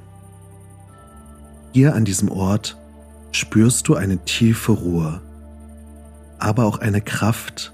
Hier 1.72 1.96
an 1.96 2.04
diesem 2.04 2.30
Ort 2.30 2.78
spürst 3.32 3.88
du 3.88 3.96
eine 3.96 4.18
tiefe 4.26 4.74
Ruhe, 4.74 5.22
aber 6.38 6.66
auch 6.66 6.80
eine 6.80 7.00
Kraft, 7.00 7.74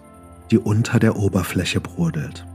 die 0.52 0.60
unter 0.60 1.00
der 1.00 1.16
Oberfläche 1.16 1.82
brodelt. 1.82 2.46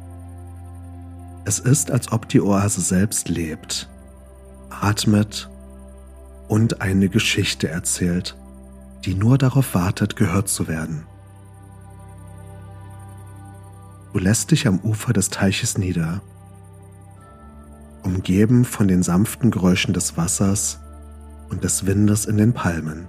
Es 1.44 1.59
ist, 1.59 1.90
als 1.90 2.12
ob 2.12 2.28
die 2.28 2.40
Oase 2.40 2.80
selbst 2.80 3.28
lebt, 3.28 3.88
atmet 4.70 5.50
und 6.46 6.80
eine 6.80 7.09
Geschichte 7.09 7.66
erzählt, 7.66 8.37
die 9.04 9.16
nur 9.16 9.37
darauf 9.37 9.74
wartet, 9.74 10.14
gehört 10.14 10.48
zu 10.48 10.68
werden. 10.68 11.09
Du 14.12 14.20
lässt 14.20 14.52
dich 14.52 14.68
am 14.68 14.78
Ufer 14.78 15.12
des 15.12 15.30
Teiches 15.30 15.76
nieder, 15.76 16.22
umgeben 18.07 18.64
von 18.64 18.88
den 18.88 19.03
sanften 19.03 19.51
Geräuschen 19.51 19.92
des 19.92 20.16
Wassers 20.16 20.81
und 21.51 21.64
des 21.64 21.87
Windes 21.87 22.25
in 22.25 22.38
den 22.38 22.53
Palmen. 22.53 23.09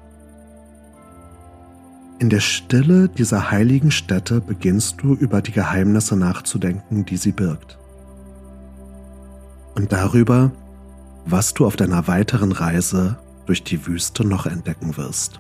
In 2.20 2.30
der 2.30 2.40
Stille 2.40 3.08
dieser 3.10 3.52
heiligen 3.52 3.92
Stätte 3.92 4.42
beginnst 4.42 5.02
du 5.02 5.14
über 5.14 5.42
die 5.42 5.52
Geheimnisse 5.52 6.16
nachzudenken, 6.16 7.06
die 7.06 7.18
sie 7.18 7.32
birgt. 7.32 7.78
Und 9.76 9.94
darüber, 9.94 10.52
was 11.26 11.54
du 11.54 11.68
auf 11.68 11.76
deiner 11.76 12.08
weiteren 12.08 12.52
Reise 12.52 13.20
durch 13.46 13.64
die 13.64 13.86
Wüste 13.86 14.26
noch 14.26 14.48
entdecken 14.48 14.98
wirst. 14.98 15.40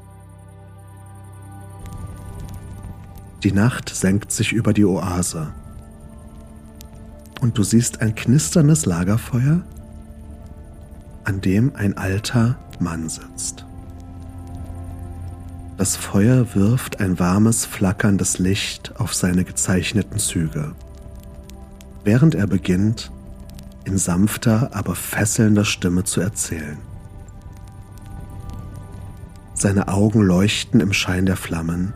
Die 3.43 3.51
Nacht 3.51 3.89
senkt 3.89 4.31
sich 4.31 4.53
über 4.53 4.73
die 4.73 4.85
Oase. 4.85 5.53
Und 7.41 7.57
du 7.57 7.63
siehst 7.63 8.01
ein 8.01 8.15
knisterndes 8.15 8.85
Lagerfeuer, 8.85 9.61
an 11.23 11.41
dem 11.41 11.75
ein 11.75 11.97
alter 11.97 12.57
Mann 12.79 13.09
sitzt. 13.09 13.65
Das 15.77 15.95
Feuer 15.95 16.55
wirft 16.55 16.99
ein 16.99 17.19
warmes, 17.19 17.65
flackerndes 17.65 18.39
Licht 18.39 18.99
auf 18.99 19.13
seine 19.13 19.43
gezeichneten 19.43 20.17
Züge, 20.17 20.73
während 22.03 22.33
er 22.33 22.47
beginnt, 22.47 23.11
in 23.83 23.97
sanfter, 23.97 24.71
aber 24.73 24.95
fesselnder 24.95 25.65
Stimme 25.65 26.03
zu 26.03 26.19
erzählen. 26.19 26.77
Seine 29.53 29.87
Augen 29.87 30.21
leuchten 30.21 30.79
im 30.81 30.93
Schein 30.93 31.25
der 31.25 31.37
Flammen 31.37 31.93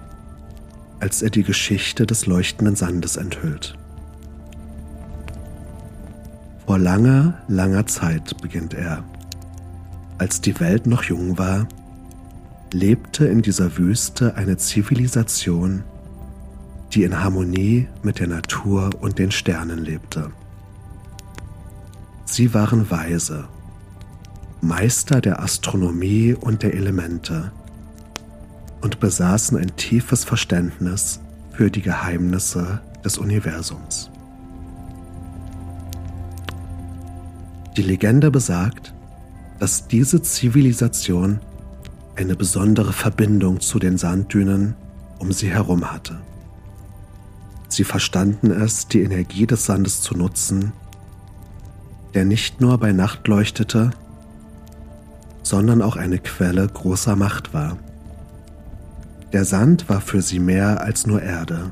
als 1.01 1.23
er 1.23 1.32
die 1.32 1.43
Geschichte 1.43 2.06
des 2.06 2.27
leuchtenden 2.27 2.75
Sandes 2.75 3.17
enthüllt. 3.17 3.75
Vor 6.71 6.79
langer, 6.79 7.34
langer 7.49 7.86
Zeit 7.86 8.41
beginnt 8.41 8.73
er. 8.73 9.03
Als 10.17 10.39
die 10.39 10.57
Welt 10.62 10.88
noch 10.88 11.03
jung 11.03 11.38
war, 11.38 11.67
lebte 12.71 13.25
in 13.25 13.41
dieser 13.41 13.77
Wüste 13.77 14.36
eine 14.36 14.55
Zivilisation, 14.55 15.84
die 16.93 17.03
in 17.03 17.21
Harmonie 17.21 17.89
mit 18.03 18.19
der 18.19 18.27
Natur 18.27 18.89
und 19.01 19.19
den 19.19 19.31
Sternen 19.31 19.79
lebte. 19.79 20.31
Sie 22.23 22.53
waren 22.53 22.89
weise, 22.89 23.49
Meister 24.62 25.19
der 25.19 25.41
Astronomie 25.41 26.38
und 26.39 26.63
der 26.63 26.73
Elemente 26.73 27.51
und 28.79 29.01
besaßen 29.01 29.57
ein 29.57 29.75
tiefes 29.75 30.23
Verständnis 30.23 31.19
für 31.51 31.69
die 31.69 31.81
Geheimnisse 31.81 32.79
des 33.03 33.17
Universums. 33.17 34.11
Die 37.77 37.84
Legende 37.84 38.31
besagt, 38.31 38.93
dass 39.60 39.88
diese 39.88 40.21
Zivilisation 40.21 41.39
eine 42.15 42.36
besondere 42.36 42.91
Verbindung 42.91 43.62
zu 43.62 43.79
den 43.79 43.97
Sanddünen 43.97 44.75
um 45.19 45.31
sie 45.31 45.49
herum 45.49 45.91
hatte. 45.91 46.19
Sie 47.69 47.84
verstanden 47.84 48.51
es, 48.51 48.88
die 48.88 49.01
Energie 49.03 49.45
des 49.45 49.65
Sandes 49.65 50.01
zu 50.01 50.17
nutzen, 50.17 50.73
der 52.13 52.25
nicht 52.25 52.60
nur 52.60 52.77
bei 52.79 52.91
Nacht 52.91 53.27
leuchtete, 53.27 53.91
sondern 55.43 55.81
auch 55.81 55.95
eine 55.95 56.17
Quelle 56.17 56.67
großer 56.67 57.15
Macht 57.15 57.53
war. 57.53 57.77
Der 59.31 59.45
Sand 59.45 59.88
war 59.88 60.01
für 60.01 60.21
sie 60.21 60.39
mehr 60.39 60.81
als 60.81 61.07
nur 61.07 61.21
Erde. 61.21 61.71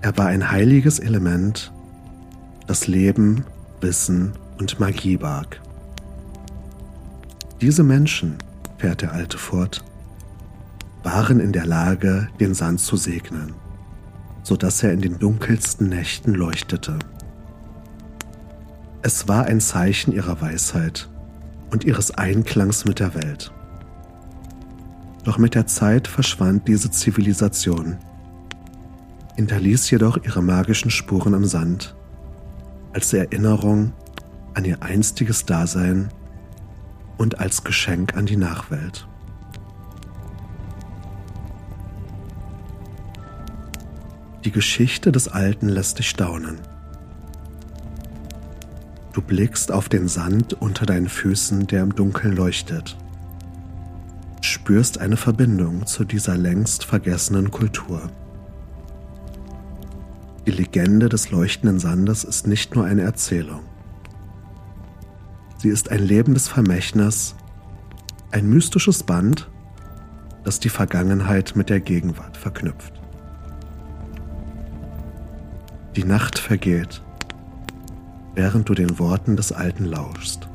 Er 0.00 0.16
war 0.16 0.28
ein 0.28 0.50
heiliges 0.50 0.98
Element, 0.98 1.72
das 2.66 2.86
Leben, 2.86 3.44
Wissen 3.80 4.32
und 4.62 4.78
Magie 4.78 5.16
barg. 5.16 5.60
Diese 7.60 7.82
Menschen 7.82 8.36
fährt 8.78 9.02
der 9.02 9.12
Alte 9.12 9.36
fort, 9.36 9.82
waren 11.02 11.40
in 11.40 11.52
der 11.52 11.66
Lage, 11.66 12.28
den 12.38 12.54
Sand 12.54 12.78
zu 12.78 12.96
segnen, 12.96 13.54
so 14.44 14.56
dass 14.56 14.80
er 14.84 14.92
in 14.92 15.00
den 15.00 15.18
dunkelsten 15.18 15.88
Nächten 15.88 16.34
leuchtete. 16.34 16.96
Es 19.02 19.26
war 19.26 19.46
ein 19.46 19.60
Zeichen 19.60 20.12
ihrer 20.12 20.40
Weisheit 20.40 21.08
und 21.72 21.82
ihres 21.82 22.12
Einklangs 22.12 22.84
mit 22.84 23.00
der 23.00 23.16
Welt. 23.16 23.52
Doch 25.24 25.38
mit 25.38 25.56
der 25.56 25.66
Zeit 25.66 26.06
verschwand 26.06 26.68
diese 26.68 26.92
Zivilisation, 26.92 27.98
hinterließ 29.34 29.90
jedoch 29.90 30.18
ihre 30.22 30.40
magischen 30.40 30.92
Spuren 30.92 31.34
im 31.34 31.46
Sand, 31.46 31.96
als 32.92 33.12
Erinnerung 33.12 33.92
an 34.54 34.64
ihr 34.64 34.82
einstiges 34.82 35.46
Dasein 35.46 36.08
und 37.18 37.38
als 37.38 37.64
Geschenk 37.64 38.16
an 38.16 38.26
die 38.26 38.36
Nachwelt. 38.36 39.06
Die 44.44 44.50
Geschichte 44.50 45.12
des 45.12 45.28
Alten 45.28 45.68
lässt 45.68 45.98
dich 45.98 46.10
staunen. 46.10 46.58
Du 49.12 49.22
blickst 49.22 49.70
auf 49.70 49.88
den 49.88 50.08
Sand 50.08 50.54
unter 50.54 50.84
deinen 50.84 51.08
Füßen, 51.08 51.66
der 51.66 51.82
im 51.82 51.94
Dunkeln 51.94 52.34
leuchtet. 52.34 52.96
Spürst 54.40 54.98
eine 54.98 55.16
Verbindung 55.16 55.86
zu 55.86 56.04
dieser 56.04 56.36
längst 56.36 56.84
vergessenen 56.84 57.50
Kultur. 57.50 58.10
Die 60.46 60.50
Legende 60.50 61.08
des 61.08 61.30
leuchtenden 61.30 61.78
Sandes 61.78 62.24
ist 62.24 62.48
nicht 62.48 62.74
nur 62.74 62.84
eine 62.84 63.02
Erzählung. 63.02 63.60
Sie 65.62 65.68
ist 65.68 65.92
ein 65.92 66.00
lebendes 66.00 66.48
Vermächtnis, 66.48 67.36
ein 68.32 68.48
mystisches 68.48 69.04
Band, 69.04 69.48
das 70.42 70.58
die 70.58 70.68
Vergangenheit 70.68 71.54
mit 71.54 71.70
der 71.70 71.78
Gegenwart 71.78 72.36
verknüpft. 72.36 73.00
Die 75.94 76.02
Nacht 76.02 76.40
vergeht, 76.40 77.00
während 78.34 78.68
du 78.68 78.74
den 78.74 78.98
Worten 78.98 79.36
des 79.36 79.52
Alten 79.52 79.84
lauschst, 79.84 80.48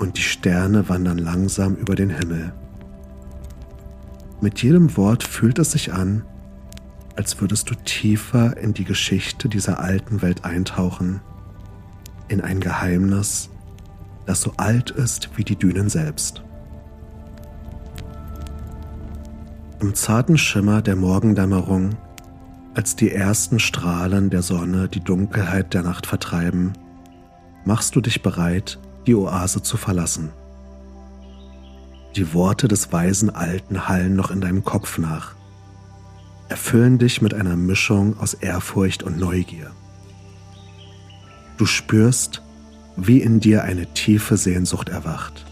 und 0.00 0.18
die 0.18 0.22
Sterne 0.22 0.88
wandern 0.88 1.18
langsam 1.18 1.76
über 1.76 1.94
den 1.94 2.10
Himmel. 2.10 2.52
Mit 4.40 4.60
jedem 4.60 4.96
Wort 4.96 5.22
fühlt 5.22 5.60
es 5.60 5.70
sich 5.70 5.92
an, 5.92 6.24
als 7.14 7.40
würdest 7.40 7.70
du 7.70 7.76
tiefer 7.76 8.56
in 8.56 8.74
die 8.74 8.84
Geschichte 8.84 9.48
dieser 9.48 9.78
alten 9.78 10.20
Welt 10.20 10.44
eintauchen, 10.44 11.20
in 12.26 12.40
ein 12.40 12.58
Geheimnis, 12.58 13.50
das 14.26 14.40
so 14.40 14.52
alt 14.56 14.90
ist 14.90 15.30
wie 15.36 15.44
die 15.44 15.56
Dünen 15.56 15.88
selbst. 15.88 16.42
Im 19.80 19.94
zarten 19.94 20.38
Schimmer 20.38 20.80
der 20.82 20.96
Morgendämmerung 20.96 21.96
als 22.74 22.96
die 22.96 23.12
ersten 23.12 23.60
Strahlen 23.60 24.30
der 24.30 24.42
Sonne 24.42 24.88
die 24.88 25.00
Dunkelheit 25.00 25.74
der 25.74 25.82
Nacht 25.82 26.06
vertreiben, 26.06 26.72
machst 27.64 27.94
du 27.94 28.00
dich 28.00 28.20
bereit, 28.22 28.78
die 29.06 29.14
Oase 29.14 29.62
zu 29.62 29.76
verlassen. 29.76 30.30
Die 32.16 32.34
Worte 32.34 32.68
des 32.68 32.92
weisen 32.92 33.30
Alten 33.30 33.88
hallen 33.88 34.16
noch 34.16 34.30
in 34.30 34.40
deinem 34.40 34.64
Kopf 34.64 34.98
nach, 34.98 35.34
erfüllen 36.48 36.98
dich 36.98 37.22
mit 37.22 37.34
einer 37.34 37.56
Mischung 37.56 38.18
aus 38.18 38.34
Ehrfurcht 38.34 39.02
und 39.02 39.18
Neugier. 39.18 39.70
Du 41.56 41.66
spürst, 41.66 42.42
wie 42.96 43.20
in 43.20 43.40
dir 43.40 43.64
eine 43.64 43.86
tiefe 43.86 44.36
Sehnsucht 44.36 44.88
erwacht. 44.88 45.44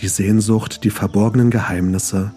Die 0.00 0.08
Sehnsucht, 0.08 0.84
die 0.84 0.90
verborgenen 0.90 1.50
Geheimnisse, 1.50 2.32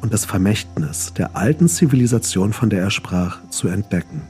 und 0.00 0.12
das 0.12 0.24
Vermächtnis 0.24 1.12
der 1.14 1.36
alten 1.36 1.68
Zivilisation, 1.68 2.52
von 2.52 2.70
der 2.70 2.82
er 2.82 2.90
sprach, 2.90 3.40
zu 3.50 3.68
entdecken. 3.68 4.22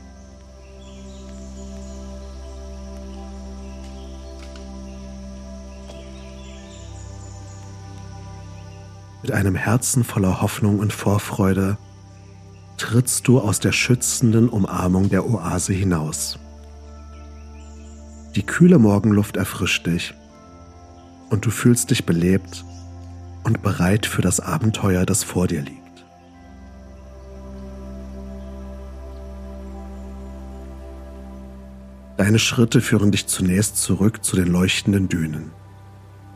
Mit 9.22 9.32
einem 9.32 9.56
Herzen 9.56 10.04
voller 10.04 10.40
Hoffnung 10.40 10.78
und 10.78 10.92
Vorfreude 10.92 11.76
trittst 12.78 13.28
du 13.28 13.40
aus 13.40 13.60
der 13.60 13.72
schützenden 13.72 14.48
Umarmung 14.48 15.10
der 15.10 15.28
Oase 15.28 15.74
hinaus. 15.74 16.38
Die 18.34 18.42
kühle 18.42 18.78
Morgenluft 18.78 19.36
erfrischt 19.36 19.86
dich 19.86 20.14
und 21.30 21.44
du 21.46 21.50
fühlst 21.50 21.90
dich 21.90 22.04
belebt 22.04 22.64
und 23.44 23.62
bereit 23.62 24.06
für 24.06 24.22
das 24.22 24.40
Abenteuer, 24.40 25.06
das 25.06 25.24
vor 25.24 25.46
dir 25.46 25.62
liegt. 25.62 25.78
Deine 32.16 32.38
Schritte 32.38 32.80
führen 32.80 33.12
dich 33.12 33.26
zunächst 33.26 33.76
zurück 33.76 34.24
zu 34.24 34.36
den 34.36 34.48
leuchtenden 34.48 35.08
Dünen, 35.08 35.52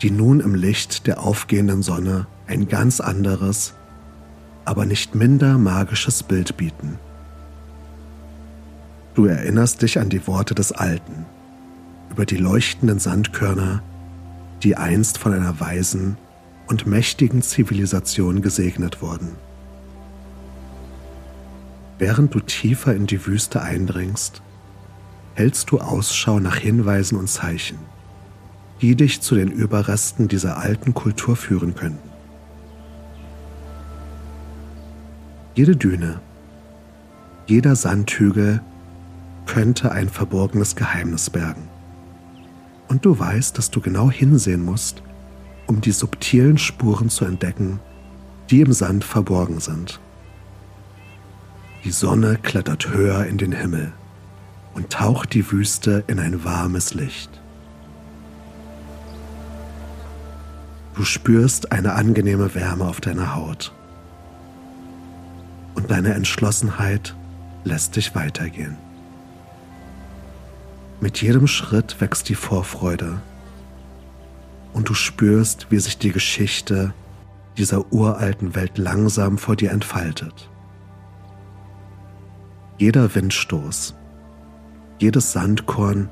die 0.01 0.11
nun 0.11 0.41
im 0.41 0.55
Licht 0.55 1.07
der 1.07 1.21
aufgehenden 1.21 1.83
Sonne 1.83 2.27
ein 2.47 2.69
ganz 2.69 3.01
anderes, 3.01 3.75
aber 4.65 4.87
nicht 4.87 5.15
minder 5.15 5.59
magisches 5.59 6.23
Bild 6.23 6.57
bieten. 6.57 6.99
Du 9.15 9.27
erinnerst 9.27 9.83
dich 9.83 9.99
an 9.99 10.09
die 10.09 10.27
Worte 10.27 10.55
des 10.55 10.73
Alten 10.73 11.27
über 12.13 12.27
die 12.27 12.37
leuchtenden 12.37 12.99
Sandkörner, 12.99 13.83
die 14.63 14.77
einst 14.77 15.17
von 15.17 15.33
einer 15.33 15.59
weisen 15.61 16.19
und 16.67 16.87
mächtigen 16.87 17.41
Zivilisation 17.41 18.43
gesegnet 18.43 19.01
wurden. 19.01 19.31
Während 21.99 22.35
du 22.35 22.41
tiefer 22.41 22.95
in 22.95 23.07
die 23.07 23.27
Wüste 23.27 23.63
eindringst, 23.63 24.43
hältst 25.35 25.71
du 25.71 25.81
Ausschau 25.81 26.39
nach 26.39 26.57
Hinweisen 26.57 27.17
und 27.17 27.29
Zeichen, 27.29 27.79
die 28.83 28.95
dich 28.95 29.23
zu 29.23 29.35
den 29.35 29.51
Überresten 29.51 30.29
dieser 30.29 30.59
alten 30.59 30.93
Kultur 30.93 31.35
führen 31.35 31.75
könnten. 31.75 32.11
Jede 35.55 35.77
Düne, 35.77 36.21
jeder 37.47 37.75
Sandhügel 37.75 38.61
könnte 39.47 39.93
ein 39.93 40.11
verborgenes 40.11 40.77
Geheimnis 40.77 41.31
bergen. 41.31 41.72
Und 42.93 43.07
du 43.07 43.19
weißt, 43.19 43.57
dass 43.57 43.71
du 43.71 43.81
genau 43.81 44.11
hinsehen 44.11 44.63
musst, 44.63 45.03
um 45.67 45.81
die 45.81 45.93
subtilen 45.93 46.59
Spuren 46.59 47.09
zu 47.09 47.25
entdecken, 47.25 47.81
die 48.51 48.61
im 48.61 48.75
Sand 48.75 49.03
verborgen 49.03 49.61
sind. 49.61 49.99
Die 51.85 51.91
Sonne 51.91 52.37
klettert 52.43 52.91
höher 52.91 53.25
in 53.25 53.39
den 53.39 53.53
Himmel 53.53 53.95
und 54.75 54.91
taucht 54.91 55.33
die 55.33 55.51
Wüste 55.51 56.05
in 56.07 56.19
ein 56.19 56.45
warmes 56.45 56.93
Licht. 56.93 57.31
Du 60.95 61.05
spürst 61.05 61.73
eine 61.73 61.95
angenehme 61.95 62.55
Wärme 62.55 62.85
auf 62.85 63.01
deiner 63.01 63.35
Haut 63.35 63.73
und 65.77 65.91
deine 65.91 66.13
Entschlossenheit 66.13 67.17
lässt 67.65 67.97
dich 67.97 68.15
weitergehen. 68.15 68.77
Mit 71.03 71.21
jedem 71.21 71.49
Schritt 71.49 72.01
wächst 72.01 72.29
die 72.29 72.37
Vorfreude 72.37 73.21
und 74.73 74.89
du 74.89 74.95
spürst, 74.95 75.67
wie 75.69 75.81
sich 75.81 75.99
die 75.99 76.13
Geschichte 76.13 76.95
dieser 77.59 77.93
uralten 77.93 78.55
Welt 78.55 78.79
langsam 78.79 79.37
vor 79.37 79.57
dir 79.57 79.73
entfaltet. 79.73 80.49
Jeder 82.79 83.13
Windstoß, 83.17 83.97
jedes 85.01 85.33
Sandkorn 85.33 86.09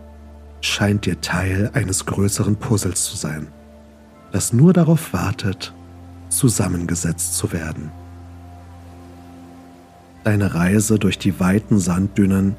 scheint 0.61 1.07
dir 1.07 1.21
Teil 1.21 1.71
eines 1.73 2.05
größeren 2.05 2.57
Puzzles 2.57 3.05
zu 3.05 3.17
sein, 3.17 3.47
das 4.33 4.53
nur 4.53 4.73
darauf 4.73 5.13
wartet, 5.13 5.73
zusammengesetzt 6.31 7.37
zu 7.37 7.53
werden. 7.53 7.93
Deine 10.25 10.53
Reise 10.53 10.99
durch 10.99 11.17
die 11.17 11.39
weiten 11.39 11.79
Sanddünen 11.79 12.57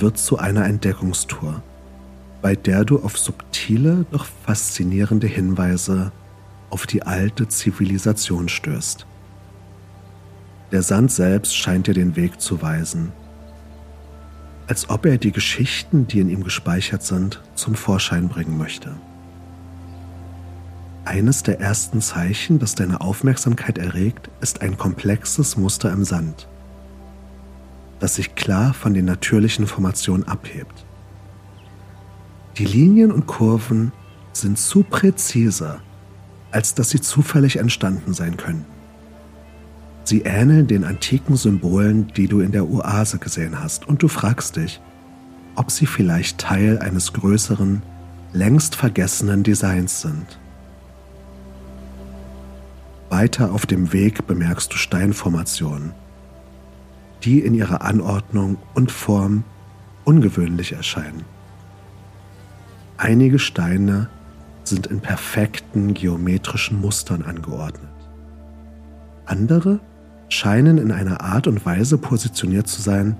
wird 0.00 0.18
zu 0.18 0.38
einer 0.38 0.66
Entdeckungstour 0.66 1.62
bei 2.46 2.54
der 2.54 2.84
du 2.84 3.02
auf 3.02 3.18
subtile, 3.18 4.06
doch 4.12 4.24
faszinierende 4.44 5.26
Hinweise 5.26 6.12
auf 6.70 6.86
die 6.86 7.02
alte 7.02 7.48
Zivilisation 7.48 8.48
stößt. 8.48 9.04
Der 10.70 10.82
Sand 10.82 11.10
selbst 11.10 11.56
scheint 11.56 11.88
dir 11.88 11.94
den 11.94 12.14
Weg 12.14 12.40
zu 12.40 12.62
weisen, 12.62 13.12
als 14.68 14.90
ob 14.90 15.06
er 15.06 15.18
die 15.18 15.32
Geschichten, 15.32 16.06
die 16.06 16.20
in 16.20 16.28
ihm 16.28 16.44
gespeichert 16.44 17.02
sind, 17.02 17.42
zum 17.56 17.74
Vorschein 17.74 18.28
bringen 18.28 18.58
möchte. 18.58 18.92
Eines 21.04 21.42
der 21.42 21.60
ersten 21.60 22.00
Zeichen, 22.00 22.60
das 22.60 22.76
deine 22.76 23.00
Aufmerksamkeit 23.00 23.76
erregt, 23.76 24.30
ist 24.40 24.60
ein 24.60 24.76
komplexes 24.76 25.56
Muster 25.56 25.92
im 25.92 26.04
Sand, 26.04 26.46
das 28.00 28.16
sich 28.16 28.34
klar 28.34 28.74
von 28.74 28.94
den 28.94 29.04
natürlichen 29.04 29.66
Formationen 29.66 30.26
abhebt. 30.26 30.84
Die 32.58 32.64
Linien 32.64 33.12
und 33.12 33.26
Kurven 33.26 33.92
sind 34.32 34.58
zu 34.58 34.82
präzise, 34.82 35.80
als 36.50 36.74
dass 36.74 36.90
sie 36.90 37.00
zufällig 37.00 37.56
entstanden 37.56 38.14
sein 38.14 38.36
können. 38.36 38.64
Sie 40.04 40.22
ähneln 40.22 40.66
den 40.66 40.84
antiken 40.84 41.36
Symbolen, 41.36 42.12
die 42.16 42.28
du 42.28 42.40
in 42.40 42.52
der 42.52 42.68
Oase 42.68 43.18
gesehen 43.18 43.60
hast, 43.60 43.88
und 43.88 44.02
du 44.02 44.08
fragst 44.08 44.56
dich, 44.56 44.80
ob 45.56 45.70
sie 45.70 45.86
vielleicht 45.86 46.38
Teil 46.38 46.78
eines 46.78 47.12
größeren, 47.12 47.82
längst 48.32 48.76
vergessenen 48.76 49.42
Designs 49.42 50.02
sind. 50.02 50.38
Weiter 53.08 53.52
auf 53.52 53.66
dem 53.66 53.92
Weg 53.92 54.26
bemerkst 54.26 54.72
du 54.72 54.76
Steinformationen, 54.76 55.92
die 57.24 57.40
in 57.40 57.54
ihrer 57.54 57.82
Anordnung 57.82 58.58
und 58.74 58.90
Form 58.92 59.44
ungewöhnlich 60.04 60.72
erscheinen. 60.72 61.24
Einige 62.96 63.38
Steine 63.38 64.08
sind 64.64 64.86
in 64.86 65.00
perfekten 65.00 65.94
geometrischen 65.94 66.80
Mustern 66.80 67.22
angeordnet. 67.22 67.90
Andere 69.26 69.80
scheinen 70.28 70.78
in 70.78 70.92
einer 70.92 71.20
Art 71.20 71.46
und 71.46 71.64
Weise 71.66 71.98
positioniert 71.98 72.68
zu 72.68 72.82
sein, 72.82 73.16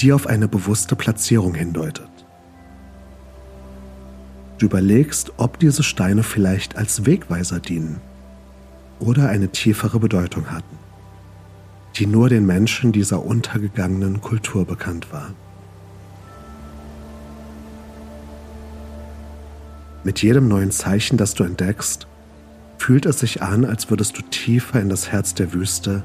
die 0.00 0.12
auf 0.12 0.26
eine 0.26 0.46
bewusste 0.46 0.94
Platzierung 0.94 1.54
hindeutet. 1.54 2.10
Du 4.58 4.66
überlegst, 4.66 5.32
ob 5.36 5.58
diese 5.58 5.82
Steine 5.82 6.22
vielleicht 6.22 6.76
als 6.76 7.06
Wegweiser 7.06 7.60
dienen 7.60 8.00
oder 8.98 9.28
eine 9.28 9.48
tiefere 9.48 9.98
Bedeutung 10.00 10.50
hatten, 10.50 10.78
die 11.96 12.06
nur 12.06 12.28
den 12.28 12.44
Menschen 12.44 12.92
dieser 12.92 13.24
untergegangenen 13.24 14.20
Kultur 14.20 14.66
bekannt 14.66 15.12
war. 15.12 15.32
Mit 20.04 20.22
jedem 20.22 20.46
neuen 20.46 20.70
Zeichen, 20.70 21.16
das 21.16 21.34
du 21.34 21.42
entdeckst, 21.42 22.06
fühlt 22.78 23.06
es 23.06 23.18
sich 23.20 23.42
an, 23.42 23.64
als 23.64 23.90
würdest 23.90 24.16
du 24.18 24.22
tiefer 24.22 24.80
in 24.80 24.88
das 24.88 25.10
Herz 25.10 25.34
der 25.34 25.52
Wüste 25.54 26.04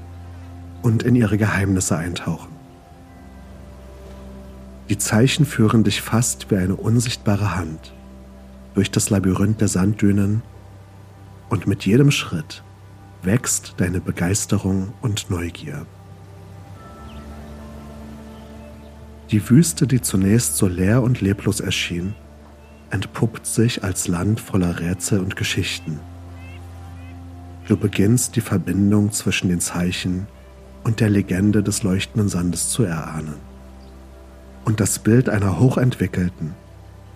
und 0.82 1.04
in 1.04 1.16
ihre 1.16 1.38
Geheimnisse 1.38 1.98
eintauchen. 1.98 2.50
Die 4.90 4.98
Zeichen 4.98 5.46
führen 5.46 5.84
dich 5.84 6.02
fast 6.02 6.50
wie 6.50 6.56
eine 6.56 6.76
unsichtbare 6.76 7.56
Hand 7.56 7.94
durch 8.74 8.90
das 8.90 9.10
Labyrinth 9.10 9.60
der 9.62 9.68
Sanddünen 9.68 10.42
und 11.50 11.68
mit 11.68 11.86
jedem 11.86 12.12
Schritt 12.12 12.64
wächst 13.24 13.76
deine 13.78 14.02
Begeisterung 14.02 14.94
und 15.02 15.30
Neugier. 15.30 15.86
Die 19.30 19.50
Wüste, 19.50 19.88
die 19.88 20.02
zunächst 20.02 20.58
so 20.58 20.68
leer 20.68 21.04
und 21.04 21.22
leblos 21.22 21.60
erschien, 21.60 22.16
entpuppt 22.90 23.46
sich 23.46 23.84
als 23.84 24.08
Land 24.08 24.40
voller 24.40 24.80
Rätsel 24.80 25.20
und 25.20 25.36
Geschichten. 25.36 26.00
Du 27.68 27.78
beginnst 27.78 28.36
die 28.36 28.42
Verbindung 28.42 29.12
zwischen 29.12 29.50
den 29.50 29.62
Zeichen 29.62 30.28
und 30.84 31.00
der 31.00 31.10
Legende 31.10 31.64
des 31.64 31.84
leuchtenden 31.84 32.28
Sandes 32.28 32.70
zu 32.70 32.84
erahnen. 32.84 33.36
Und 34.66 34.80
das 34.80 35.00
Bild 35.00 35.30
einer 35.30 35.60
hochentwickelten, 35.60 36.54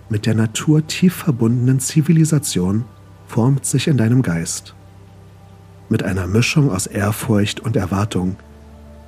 mit 0.07 0.25
der 0.25 0.35
Natur 0.35 0.85
tief 0.85 1.15
verbundenen 1.15 1.79
Zivilisation 1.79 2.85
formt 3.27 3.65
sich 3.65 3.87
in 3.87 3.97
deinem 3.97 4.21
Geist. 4.21 4.75
Mit 5.87 6.03
einer 6.03 6.25
Mischung 6.25 6.71
aus 6.71 6.87
Ehrfurcht 6.87 7.59
und 7.59 7.75
Erwartung 7.75 8.37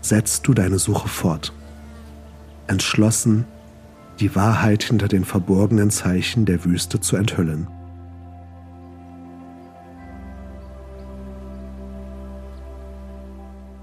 setzt 0.02 0.48
du 0.48 0.54
deine 0.54 0.78
Suche 0.78 1.08
fort. 1.08 1.54
Entschlossen, 2.68 3.46
die 4.20 4.36
Wahrheit 4.36 4.84
hinter 4.84 5.08
den 5.08 5.26
verborgenen 5.26 5.90
Zeichen 5.90 6.46
der 6.46 6.64
Wüste 6.66 7.00
zu 7.00 7.16
enthüllen. 7.16 7.68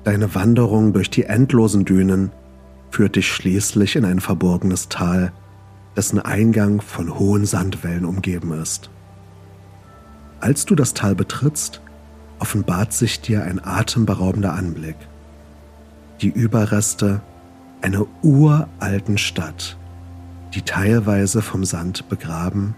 Deine 0.05 0.35
Wanderung 0.35 0.93
durch 0.93 1.09
die 1.09 1.25
endlosen 1.25 1.85
Dünen 1.85 2.31
führt 2.91 3.17
dich 3.17 3.27
schließlich 3.27 3.97
in 3.97 4.05
ein 4.05 4.21
verborgenes 4.21 4.89
Tal, 4.89 5.33
dessen 5.97 6.21
Eingang 6.21 6.81
von 6.81 7.19
hohen 7.19 7.47
Sandwellen 7.47 8.05
umgeben 8.05 8.53
ist. 8.53 8.91
Als 10.41 10.67
du 10.67 10.75
das 10.75 10.93
Tal 10.93 11.15
betrittst, 11.15 11.81
offenbart 12.45 12.93
sich 12.93 13.23
dir 13.23 13.43
ein 13.45 13.59
atemberaubender 13.65 14.53
Anblick. 14.53 14.97
Die 16.21 16.29
Überreste 16.29 17.23
einer 17.81 18.05
uralten 18.21 19.17
Stadt, 19.17 19.79
die 20.53 20.61
teilweise 20.61 21.41
vom 21.41 21.65
Sand 21.65 22.07
begraben, 22.11 22.75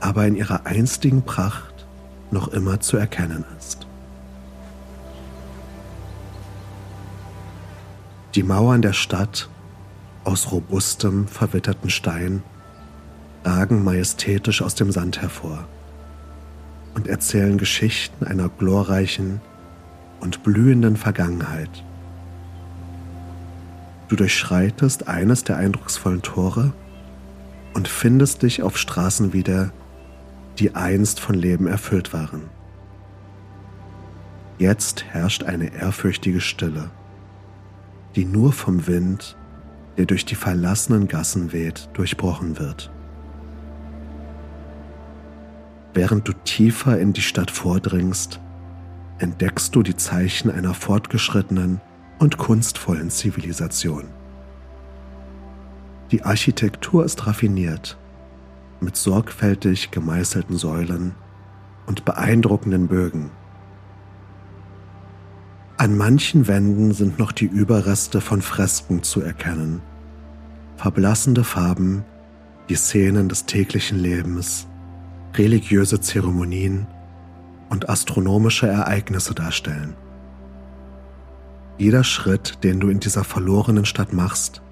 aber 0.00 0.26
in 0.26 0.34
ihrer 0.34 0.66
einstigen 0.66 1.22
Pracht 1.22 1.86
noch 2.32 2.48
immer 2.48 2.80
zu 2.80 2.96
erkennen 2.96 3.44
ist. 3.56 3.86
Die 8.34 8.42
Mauern 8.42 8.82
der 8.82 8.92
Stadt 8.92 9.48
aus 10.24 10.50
robustem, 10.50 11.28
verwitterten 11.28 11.90
Stein 11.90 12.42
ragen 13.44 13.84
majestätisch 13.84 14.62
aus 14.62 14.74
dem 14.74 14.90
Sand 14.90 15.22
hervor 15.22 15.68
und 16.94 17.06
erzählen 17.08 17.58
Geschichten 17.58 18.26
einer 18.26 18.48
glorreichen 18.48 19.40
und 20.20 20.42
blühenden 20.42 20.96
Vergangenheit. 20.96 21.84
Du 24.08 24.16
durchschreitest 24.16 25.06
eines 25.06 25.44
der 25.44 25.58
eindrucksvollen 25.58 26.22
Tore 26.22 26.72
und 27.74 27.88
findest 27.88 28.42
dich 28.42 28.62
auf 28.62 28.78
Straßen 28.78 29.32
wieder, 29.32 29.70
die 30.58 30.74
einst 30.74 31.20
von 31.20 31.34
Leben 31.34 31.66
erfüllt 31.66 32.12
waren. 32.12 32.42
Jetzt 34.58 35.04
herrscht 35.04 35.44
eine 35.44 35.72
ehrfürchtige 35.72 36.40
Stille, 36.40 36.90
die 38.16 38.24
nur 38.24 38.52
vom 38.52 38.86
Wind, 38.86 39.36
der 39.96 40.06
durch 40.06 40.24
die 40.24 40.34
verlassenen 40.34 41.06
Gassen 41.06 41.52
weht, 41.52 41.88
durchbrochen 41.92 42.58
wird. 42.58 42.90
Während 45.94 46.28
du 46.28 46.32
tiefer 46.32 46.98
in 46.98 47.12
die 47.12 47.22
Stadt 47.22 47.50
vordringst, 47.50 48.40
entdeckst 49.18 49.74
du 49.74 49.82
die 49.82 49.96
Zeichen 49.96 50.50
einer 50.50 50.74
fortgeschrittenen 50.74 51.80
und 52.18 52.36
kunstvollen 52.36 53.10
Zivilisation. 53.10 54.04
Die 56.10 56.22
Architektur 56.22 57.04
ist 57.04 57.26
raffiniert, 57.26 57.98
mit 58.80 58.96
sorgfältig 58.96 59.90
gemeißelten 59.90 60.56
Säulen 60.56 61.14
und 61.86 62.04
beeindruckenden 62.04 62.88
Bögen. 62.88 63.30
An 65.76 65.96
manchen 65.96 66.48
Wänden 66.48 66.92
sind 66.92 67.18
noch 67.18 67.32
die 67.32 67.46
Überreste 67.46 68.20
von 68.20 68.42
Fresken 68.42 69.02
zu 69.02 69.20
erkennen, 69.20 69.80
verblassende 70.76 71.44
Farben, 71.44 72.04
die 72.68 72.74
Szenen 72.74 73.28
des 73.28 73.46
täglichen 73.46 73.98
Lebens, 73.98 74.66
religiöse 75.34 76.00
Zeremonien 76.00 76.86
und 77.68 77.88
astronomische 77.88 78.66
Ereignisse 78.66 79.34
darstellen. 79.34 79.94
Jeder 81.76 82.02
Schritt, 82.02 82.64
den 82.64 82.80
du 82.80 82.88
in 82.88 82.98
dieser 83.00 83.24
verlorenen 83.24 83.84
Stadt 83.84 84.12
machst, 84.12 84.62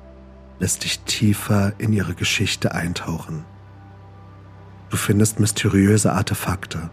lässt 0.59 0.85
dich 0.85 1.01
tiefer 1.01 1.73
in 1.79 1.93
ihre 1.93 2.15
Geschichte 2.15 2.75
eintauchen. 2.75 3.45
Du 4.91 4.97
findest 4.97 5.39
mysteriöse 5.39 6.13
Artefakte, 6.13 6.91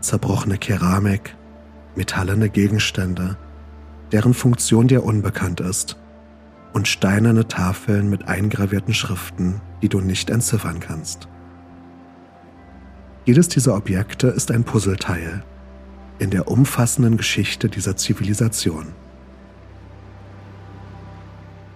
zerbrochene 0.00 0.58
Keramik, 0.58 1.34
metallene 1.96 2.48
Gegenstände, 2.48 3.36
deren 4.12 4.34
Funktion 4.34 4.88
dir 4.88 5.04
unbekannt 5.04 5.60
ist, 5.60 5.96
und 6.72 6.86
steinerne 6.86 7.48
Tafeln 7.48 8.10
mit 8.10 8.28
eingravierten 8.28 8.94
Schriften, 8.94 9.60
die 9.82 9.88
du 9.88 10.00
nicht 10.00 10.30
entziffern 10.30 10.80
kannst. 10.80 11.28
Jedes 13.28 13.48
dieser 13.48 13.76
Objekte 13.76 14.28
ist 14.28 14.50
ein 14.50 14.64
Puzzleteil 14.64 15.44
in 16.18 16.30
der 16.30 16.48
umfassenden 16.48 17.18
Geschichte 17.18 17.68
dieser 17.68 17.94
Zivilisation. 17.94 18.86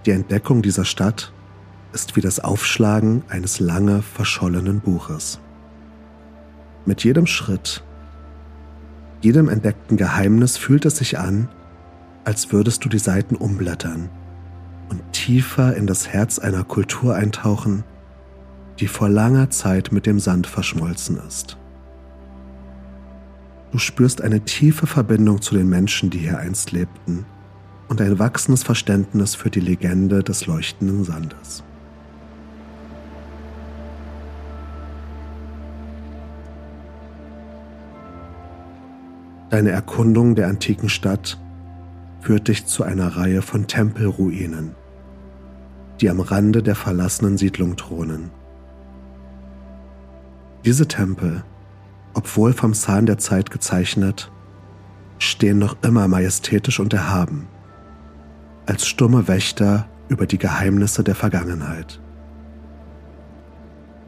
Die 0.06 0.12
Entdeckung 0.12 0.62
dieser 0.62 0.86
Stadt 0.86 1.30
ist 1.92 2.16
wie 2.16 2.22
das 2.22 2.40
Aufschlagen 2.40 3.22
eines 3.28 3.60
lange 3.60 4.00
verschollenen 4.00 4.80
Buches. 4.80 5.40
Mit 6.86 7.04
jedem 7.04 7.26
Schritt, 7.26 7.84
jedem 9.20 9.50
entdeckten 9.50 9.98
Geheimnis 9.98 10.56
fühlt 10.56 10.86
es 10.86 10.96
sich 10.96 11.18
an, 11.18 11.50
als 12.24 12.50
würdest 12.50 12.82
du 12.82 12.88
die 12.88 12.98
Seiten 12.98 13.36
umblättern 13.36 14.08
und 14.88 15.02
tiefer 15.12 15.76
in 15.76 15.86
das 15.86 16.08
Herz 16.08 16.38
einer 16.38 16.64
Kultur 16.64 17.14
eintauchen, 17.14 17.84
die 18.78 18.88
vor 18.88 19.08
langer 19.08 19.50
Zeit 19.50 19.92
mit 19.92 20.06
dem 20.06 20.18
Sand 20.18 20.46
verschmolzen 20.46 21.18
ist. 21.26 21.56
Du 23.72 23.78
spürst 23.78 24.20
eine 24.20 24.40
tiefe 24.40 24.86
Verbindung 24.86 25.40
zu 25.40 25.54
den 25.54 25.68
Menschen, 25.68 26.10
die 26.10 26.18
hier 26.18 26.38
einst 26.38 26.72
lebten 26.72 27.24
und 27.88 28.00
ein 28.00 28.18
wachsendes 28.18 28.62
Verständnis 28.62 29.34
für 29.34 29.50
die 29.50 29.60
Legende 29.60 30.22
des 30.22 30.46
leuchtenden 30.46 31.04
Sandes. 31.04 31.64
Deine 39.50 39.70
Erkundung 39.70 40.34
der 40.34 40.48
antiken 40.48 40.88
Stadt 40.88 41.38
führt 42.22 42.48
dich 42.48 42.64
zu 42.64 42.84
einer 42.84 43.16
Reihe 43.16 43.42
von 43.42 43.66
Tempelruinen, 43.66 44.74
die 46.00 46.08
am 46.08 46.20
Rande 46.20 46.62
der 46.62 46.74
verlassenen 46.74 47.36
Siedlung 47.36 47.76
thronen. 47.76 48.30
Diese 50.64 50.86
Tempel, 50.86 51.42
obwohl 52.14 52.52
vom 52.52 52.72
Zahn 52.72 53.06
der 53.06 53.18
Zeit 53.18 53.50
gezeichnet, 53.50 54.30
stehen 55.18 55.58
noch 55.58 55.76
immer 55.82 56.06
majestätisch 56.06 56.78
und 56.78 56.92
erhaben, 56.92 57.48
als 58.66 58.86
stumme 58.86 59.26
Wächter 59.26 59.88
über 60.08 60.26
die 60.26 60.38
Geheimnisse 60.38 61.02
der 61.02 61.16
Vergangenheit. 61.16 62.00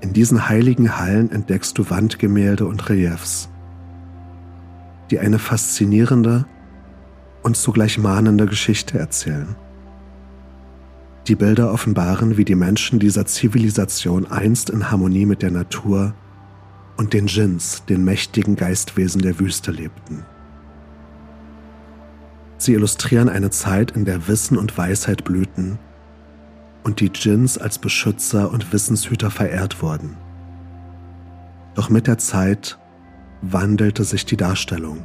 In 0.01 0.13
diesen 0.13 0.49
heiligen 0.49 0.97
Hallen 0.97 1.33
entdeckst 1.33 1.77
du 1.77 1.91
Wandgemälde 1.91 2.67
und 2.67 2.89
Reliefs, 2.89 3.49
die 5.11 5.19
eine 5.19 5.41
faszinierende 5.41 6.47
und 7.43 7.57
zugleich 7.57 7.99
mahnende 7.99 8.47
Geschichte 8.47 8.97
erzählen. 8.97 9.57
Die 11.27 11.35
Bilder 11.35 11.73
offenbaren, 11.73 12.37
wie 12.37 12.45
die 12.45 12.55
Menschen 12.55 13.01
dieser 13.01 13.27
Zivilisation 13.27 14.27
einst 14.31 14.71
in 14.71 14.91
Harmonie 14.91 15.27
mit 15.27 15.43
der 15.43 15.51
Natur 15.51 16.15
und 16.97 17.13
den 17.13 17.27
Djinns, 17.27 17.85
den 17.89 18.05
mächtigen 18.05 18.57
Geistwesen 18.57 19.23
der 19.23 19.39
Wüste, 19.39 19.71
lebten. 19.71 20.25
Sie 22.57 22.73
illustrieren 22.73 23.29
eine 23.29 23.51
Zeit, 23.51 23.91
in 23.91 24.05
der 24.05 24.29
Wissen 24.29 24.57
und 24.57 24.77
Weisheit 24.79 25.25
blühten 25.25 25.79
und 26.85 27.01
die 27.01 27.11
Djinns 27.11 27.59
als 27.59 27.79
Beschützer 27.79 28.51
und 28.51 28.73
Wissenshüter 28.73 29.31
verehrt 29.31 29.83
wurden. 29.83 30.17
Doch 31.75 31.91
mit 31.91 32.07
der 32.07 32.19
Zeit 32.19 32.79
wandelte 33.43 34.05
sich 34.05 34.25
die 34.25 34.37
Darstellung. 34.37 35.05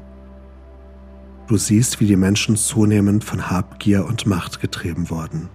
Du 1.48 1.58
siehst, 1.58 2.00
wie 2.00 2.06
die 2.06 2.16
Menschen 2.16 2.56
zunehmend 2.56 3.24
von 3.24 3.50
Habgier 3.50 4.06
und 4.06 4.28
Macht 4.28 4.62
getrieben 4.62 5.10
wurden. 5.10 5.50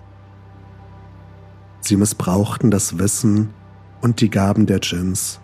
Sie 1.80 1.96
missbrauchten 1.96 2.70
das 2.70 2.98
Wissen 2.98 3.50
und 4.00 4.20
die 4.20 4.30
Gaben 4.30 4.66
der 4.66 4.80
Djinns, 4.80 5.40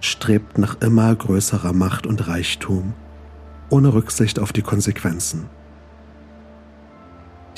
strebten 0.00 0.60
nach 0.60 0.80
immer 0.80 1.14
größerer 1.14 1.72
Macht 1.72 2.06
und 2.06 2.28
Reichtum, 2.28 2.94
ohne 3.70 3.92
Rücksicht 3.92 4.38
auf 4.38 4.52
die 4.52 4.62
Konsequenzen. 4.62 5.48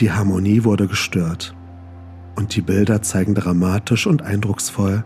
Die 0.00 0.12
Harmonie 0.12 0.64
wurde 0.64 0.86
gestört 0.86 1.54
und 2.36 2.54
die 2.54 2.60
Bilder 2.60 3.02
zeigen 3.02 3.34
dramatisch 3.34 4.06
und 4.06 4.22
eindrucksvoll, 4.22 5.04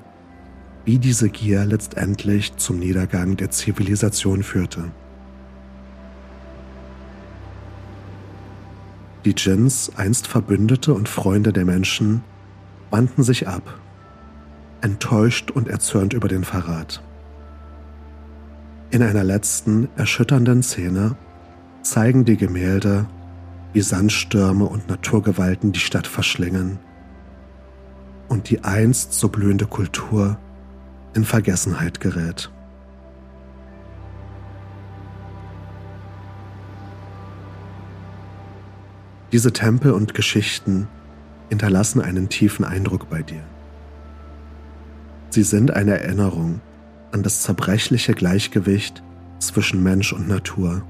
wie 0.84 0.98
diese 0.98 1.30
Gier 1.30 1.64
letztendlich 1.64 2.56
zum 2.56 2.78
Niedergang 2.78 3.36
der 3.36 3.50
Zivilisation 3.50 4.42
führte. 4.42 4.90
Die 9.24 9.34
Djinns, 9.34 9.92
einst 9.96 10.26
Verbündete 10.26 10.92
und 10.92 11.08
Freunde 11.08 11.52
der 11.52 11.64
Menschen, 11.64 12.24
wandten 12.90 13.22
sich 13.22 13.46
ab, 13.46 13.62
enttäuscht 14.80 15.50
und 15.52 15.68
erzürnt 15.68 16.12
über 16.12 16.28
den 16.28 16.44
Verrat. 16.44 17.02
In 18.92 19.02
einer 19.02 19.24
letzten, 19.24 19.88
erschütternden 19.96 20.62
Szene 20.62 21.16
zeigen 21.80 22.26
die 22.26 22.36
Gemälde, 22.36 23.06
wie 23.72 23.80
Sandstürme 23.80 24.66
und 24.66 24.86
Naturgewalten 24.90 25.72
die 25.72 25.80
Stadt 25.80 26.06
verschlingen 26.06 26.78
und 28.28 28.50
die 28.50 28.64
einst 28.64 29.14
so 29.14 29.30
blühende 29.30 29.64
Kultur 29.64 30.36
in 31.14 31.24
Vergessenheit 31.24 32.00
gerät. 32.00 32.50
Diese 39.32 39.54
Tempel 39.54 39.92
und 39.92 40.12
Geschichten 40.12 40.86
hinterlassen 41.48 42.02
einen 42.02 42.28
tiefen 42.28 42.66
Eindruck 42.66 43.08
bei 43.08 43.22
dir. 43.22 43.42
Sie 45.30 45.44
sind 45.44 45.70
eine 45.70 45.98
Erinnerung 45.98 46.60
an 47.12 47.22
das 47.22 47.42
zerbrechliche 47.42 48.14
Gleichgewicht 48.14 49.02
zwischen 49.38 49.82
Mensch 49.82 50.12
und 50.12 50.28
Natur, 50.28 50.82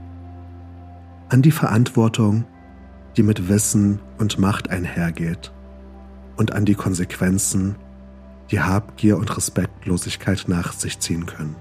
an 1.28 1.42
die 1.42 1.50
Verantwortung, 1.50 2.44
die 3.16 3.22
mit 3.22 3.48
Wissen 3.48 3.98
und 4.18 4.38
Macht 4.38 4.70
einhergeht 4.70 5.52
und 6.36 6.52
an 6.52 6.64
die 6.64 6.74
Konsequenzen, 6.74 7.74
die 8.50 8.60
Habgier 8.60 9.18
und 9.18 9.36
Respektlosigkeit 9.36 10.44
nach 10.46 10.72
sich 10.72 10.98
ziehen 11.00 11.26
können. 11.26 11.56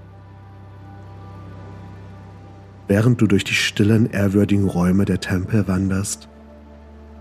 Während 2.88 3.20
du 3.20 3.26
durch 3.26 3.44
die 3.44 3.54
stillen, 3.54 4.10
ehrwürdigen 4.10 4.68
Räume 4.68 5.04
der 5.04 5.20
Tempel 5.20 5.66
wanderst, 5.66 6.28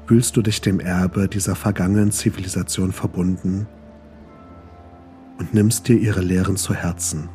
fühlst 0.06 0.36
du 0.36 0.42
dich 0.42 0.62
dem 0.62 0.80
Erbe 0.80 1.28
dieser 1.28 1.56
vergangenen 1.56 2.12
Zivilisation 2.12 2.92
verbunden 2.92 3.68
und 5.42 5.56
nimmst 5.56 5.88
dir 5.88 5.98
ihre 5.98 6.22
Lehren 6.22 6.56
zu 6.56 6.76
Herzen. 6.76 7.28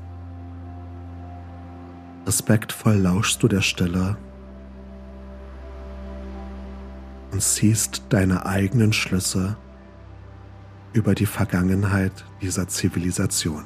Respektvoll 2.25 2.95
lauschst 2.95 3.43
du 3.43 3.49
der 3.49 3.63
Stille 3.63 4.17
und 7.33 7.43
ziehst 7.43 8.05
deine 8.11 8.47
eigenen 8.47 8.93
Schlüsse 8.93 9.57
über 10.93 11.17
die 11.17 11.27
Vergangenheit 11.27 12.25
dieser 12.41 12.69
Zivilisation. 12.69 13.65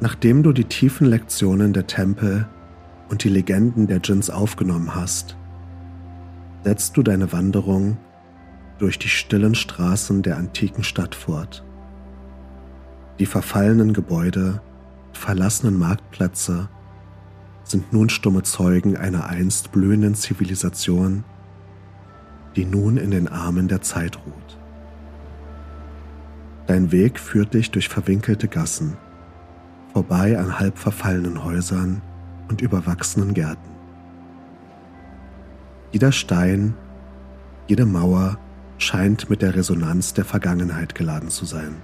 Nachdem 0.00 0.42
du 0.42 0.52
die 0.52 0.64
tiefen 0.64 1.06
Lektionen 1.06 1.72
der 1.72 1.86
Tempel 1.86 2.48
und 3.10 3.22
die 3.22 3.28
Legenden 3.28 3.86
der 3.86 4.00
Djinns 4.00 4.28
aufgenommen 4.28 4.92
hast, 4.96 5.36
setzt 6.64 6.96
du 6.96 7.02
deine 7.02 7.32
Wanderung 7.32 7.96
durch 8.78 8.98
die 8.98 9.08
stillen 9.08 9.54
Straßen 9.54 10.22
der 10.22 10.36
antiken 10.36 10.84
Stadt 10.84 11.14
fort. 11.14 11.64
Die 13.18 13.26
verfallenen 13.26 13.92
Gebäude, 13.92 14.62
verlassenen 15.12 15.78
Marktplätze 15.78 16.68
sind 17.64 17.92
nun 17.92 18.08
stumme 18.08 18.42
Zeugen 18.42 18.96
einer 18.96 19.26
einst 19.26 19.72
blühenden 19.72 20.14
Zivilisation, 20.14 21.24
die 22.56 22.64
nun 22.64 22.96
in 22.96 23.10
den 23.10 23.28
Armen 23.28 23.68
der 23.68 23.82
Zeit 23.82 24.18
ruht. 24.26 24.58
Dein 26.66 26.92
Weg 26.92 27.18
führt 27.18 27.54
dich 27.54 27.70
durch 27.70 27.88
verwinkelte 27.88 28.48
Gassen, 28.48 28.96
vorbei 29.92 30.38
an 30.38 30.58
halb 30.58 30.78
verfallenen 30.78 31.44
Häusern 31.44 32.00
und 32.48 32.60
überwachsenen 32.60 33.34
Gärten. 33.34 33.79
Jeder 35.92 36.12
Stein, 36.12 36.74
jede 37.66 37.86
Mauer 37.86 38.38
scheint 38.78 39.28
mit 39.30 39.42
der 39.42 39.54
Resonanz 39.54 40.14
der 40.14 40.24
Vergangenheit 40.24 40.94
geladen 40.94 41.30
zu 41.30 41.44
sein. 41.44 41.76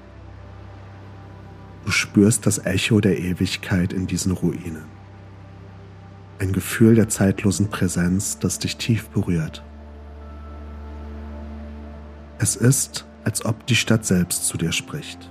Du 1.85 1.91
spürst 1.91 2.47
das 2.47 2.65
Echo 2.65 3.01
der 3.01 3.19
Ewigkeit 3.19 3.93
in 3.93 4.07
diesen 4.07 4.33
Ruinen 4.33 4.97
ein 6.39 6.53
Gefühl 6.53 6.95
der 6.95 7.09
zeitlosen 7.09 7.69
Präsenz, 7.69 8.39
das 8.39 8.59
dich 8.59 8.77
tief 8.77 9.09
berührt. 9.09 9.63
Es 12.39 12.57
ist, 12.57 13.07
als 13.25 13.45
ob 13.45 13.67
die 13.67 13.77
Stadt 13.77 14.05
selbst 14.05 14.47
zu 14.47 14.59
dir 14.59 14.73
spricht. 14.73 15.31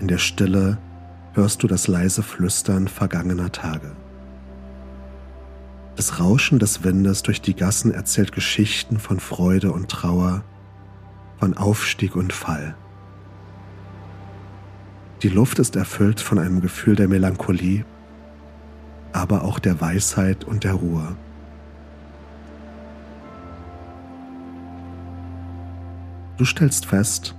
In 0.00 0.08
der 0.08 0.18
Stille 0.18 0.78
hörst 1.34 1.62
du 1.62 1.66
das 1.66 1.88
leise 1.88 2.22
Flüstern 2.22 2.88
vergangener 2.88 3.52
Tage. 3.52 3.92
Das 5.96 6.20
Rauschen 6.20 6.58
des 6.58 6.84
Windes 6.84 7.22
durch 7.22 7.40
die 7.40 7.56
Gassen 7.56 7.90
erzählt 7.92 8.32
Geschichten 8.32 8.98
von 8.98 9.18
Freude 9.18 9.72
und 9.72 9.90
Trauer, 9.90 10.44
von 11.38 11.56
Aufstieg 11.56 12.14
und 12.14 12.32
Fall. 12.32 12.76
Die 15.22 15.30
Luft 15.30 15.58
ist 15.58 15.74
erfüllt 15.74 16.20
von 16.20 16.38
einem 16.38 16.60
Gefühl 16.60 16.94
der 16.94 17.08
Melancholie 17.08 17.84
aber 19.16 19.44
auch 19.44 19.58
der 19.58 19.80
Weisheit 19.80 20.44
und 20.44 20.64
der 20.64 20.74
Ruhe. 20.74 21.16
Du 26.36 26.44
stellst 26.44 26.84
fest, 26.84 27.34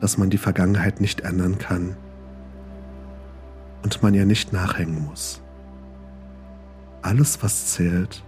dass 0.00 0.18
man 0.18 0.28
die 0.28 0.38
Vergangenheit 0.38 1.00
nicht 1.00 1.20
ändern 1.20 1.58
kann 1.58 1.96
und 3.84 4.02
man 4.02 4.12
ihr 4.12 4.26
nicht 4.26 4.52
nachhängen 4.52 5.04
muss. 5.04 5.40
Alles, 7.02 7.42
was 7.42 7.68
zählt, 7.68 8.24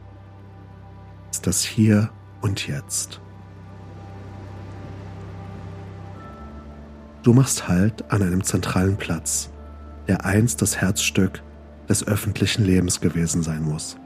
ist 1.31 1.47
das 1.47 1.65
Hier 1.65 2.11
und 2.41 2.67
Jetzt. 2.67 3.21
Du 7.23 7.33
machst 7.33 7.69
Halt 7.69 8.11
an 8.11 8.23
einem 8.23 8.45
zentralen 8.45 8.97
Platz, 8.97 9.51
der 10.07 10.25
einst 10.25 10.63
das 10.63 10.77
Herzstück 10.81 11.43
des 11.89 12.07
öffentlichen 12.07 12.65
Lebens 12.65 13.01
gewesen 13.01 13.43
sein 13.43 13.63
muss. 13.63 13.97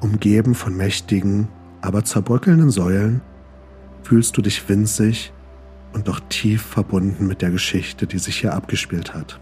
Umgeben 0.00 0.54
von 0.54 0.76
mächtigen, 0.76 1.48
aber 1.80 2.04
zerbröckelnden 2.04 2.70
Säulen 2.70 3.20
fühlst 4.02 4.36
du 4.36 4.42
dich 4.42 4.68
winzig 4.68 5.32
und 5.92 6.08
doch 6.08 6.20
tief 6.28 6.62
verbunden 6.62 7.26
mit 7.26 7.42
der 7.42 7.50
Geschichte, 7.50 8.06
die 8.06 8.18
sich 8.18 8.40
hier 8.40 8.54
abgespielt 8.54 9.14
hat. 9.14 9.40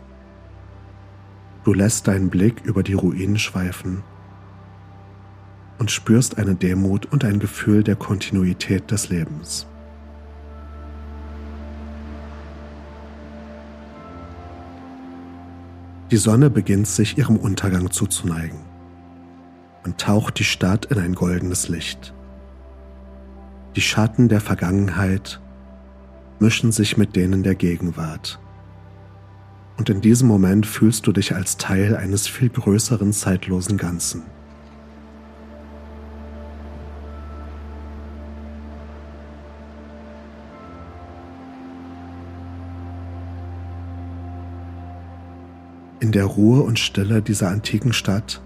Du 1.64 1.74
lässt 1.74 2.08
deinen 2.08 2.28
Blick 2.28 2.62
über 2.64 2.82
die 2.82 2.94
Ruinen 2.94 3.38
schweifen 3.38 4.02
und 5.78 5.90
spürst 5.90 6.38
eine 6.38 6.54
Demut 6.54 7.06
und 7.06 7.24
ein 7.24 7.38
Gefühl 7.38 7.84
der 7.84 7.96
Kontinuität 7.96 8.90
des 8.90 9.08
Lebens. 9.08 9.66
Die 16.10 16.16
Sonne 16.18 16.50
beginnt 16.50 16.88
sich 16.88 17.16
ihrem 17.16 17.36
Untergang 17.36 17.90
zuzuneigen 17.90 18.60
und 19.84 19.98
taucht 19.98 20.38
die 20.38 20.44
Stadt 20.44 20.84
in 20.86 20.98
ein 20.98 21.14
goldenes 21.14 21.68
Licht. 21.68 22.12
Die 23.76 23.80
Schatten 23.80 24.28
der 24.28 24.40
Vergangenheit 24.40 25.40
mischen 26.38 26.72
sich 26.72 26.96
mit 26.96 27.16
denen 27.16 27.42
der 27.42 27.54
Gegenwart. 27.54 28.41
Und 29.82 29.90
in 29.90 30.00
diesem 30.00 30.28
Moment 30.28 30.64
fühlst 30.64 31.08
du 31.08 31.12
dich 31.12 31.34
als 31.34 31.56
Teil 31.56 31.96
eines 31.96 32.28
viel 32.28 32.48
größeren 32.48 33.12
zeitlosen 33.12 33.76
Ganzen. 33.78 34.22
In 45.98 46.12
der 46.12 46.26
Ruhe 46.26 46.62
und 46.62 46.78
Stille 46.78 47.20
dieser 47.20 47.48
antiken 47.48 47.92
Stadt 47.92 48.40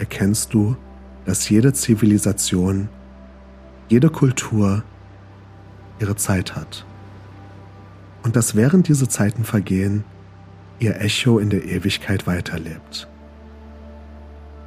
erkennst 0.00 0.54
du, 0.54 0.76
dass 1.24 1.48
jede 1.48 1.72
Zivilisation, 1.72 2.88
jede 3.88 4.10
Kultur 4.10 4.82
ihre 6.00 6.16
Zeit 6.16 6.56
hat. 6.56 6.84
Und 8.24 8.34
dass 8.34 8.56
während 8.56 8.88
diese 8.88 9.08
Zeiten 9.08 9.44
vergehen, 9.44 10.02
ihr 10.78 11.00
Echo 11.00 11.38
in 11.38 11.50
der 11.50 11.64
Ewigkeit 11.64 12.26
weiterlebt. 12.26 13.08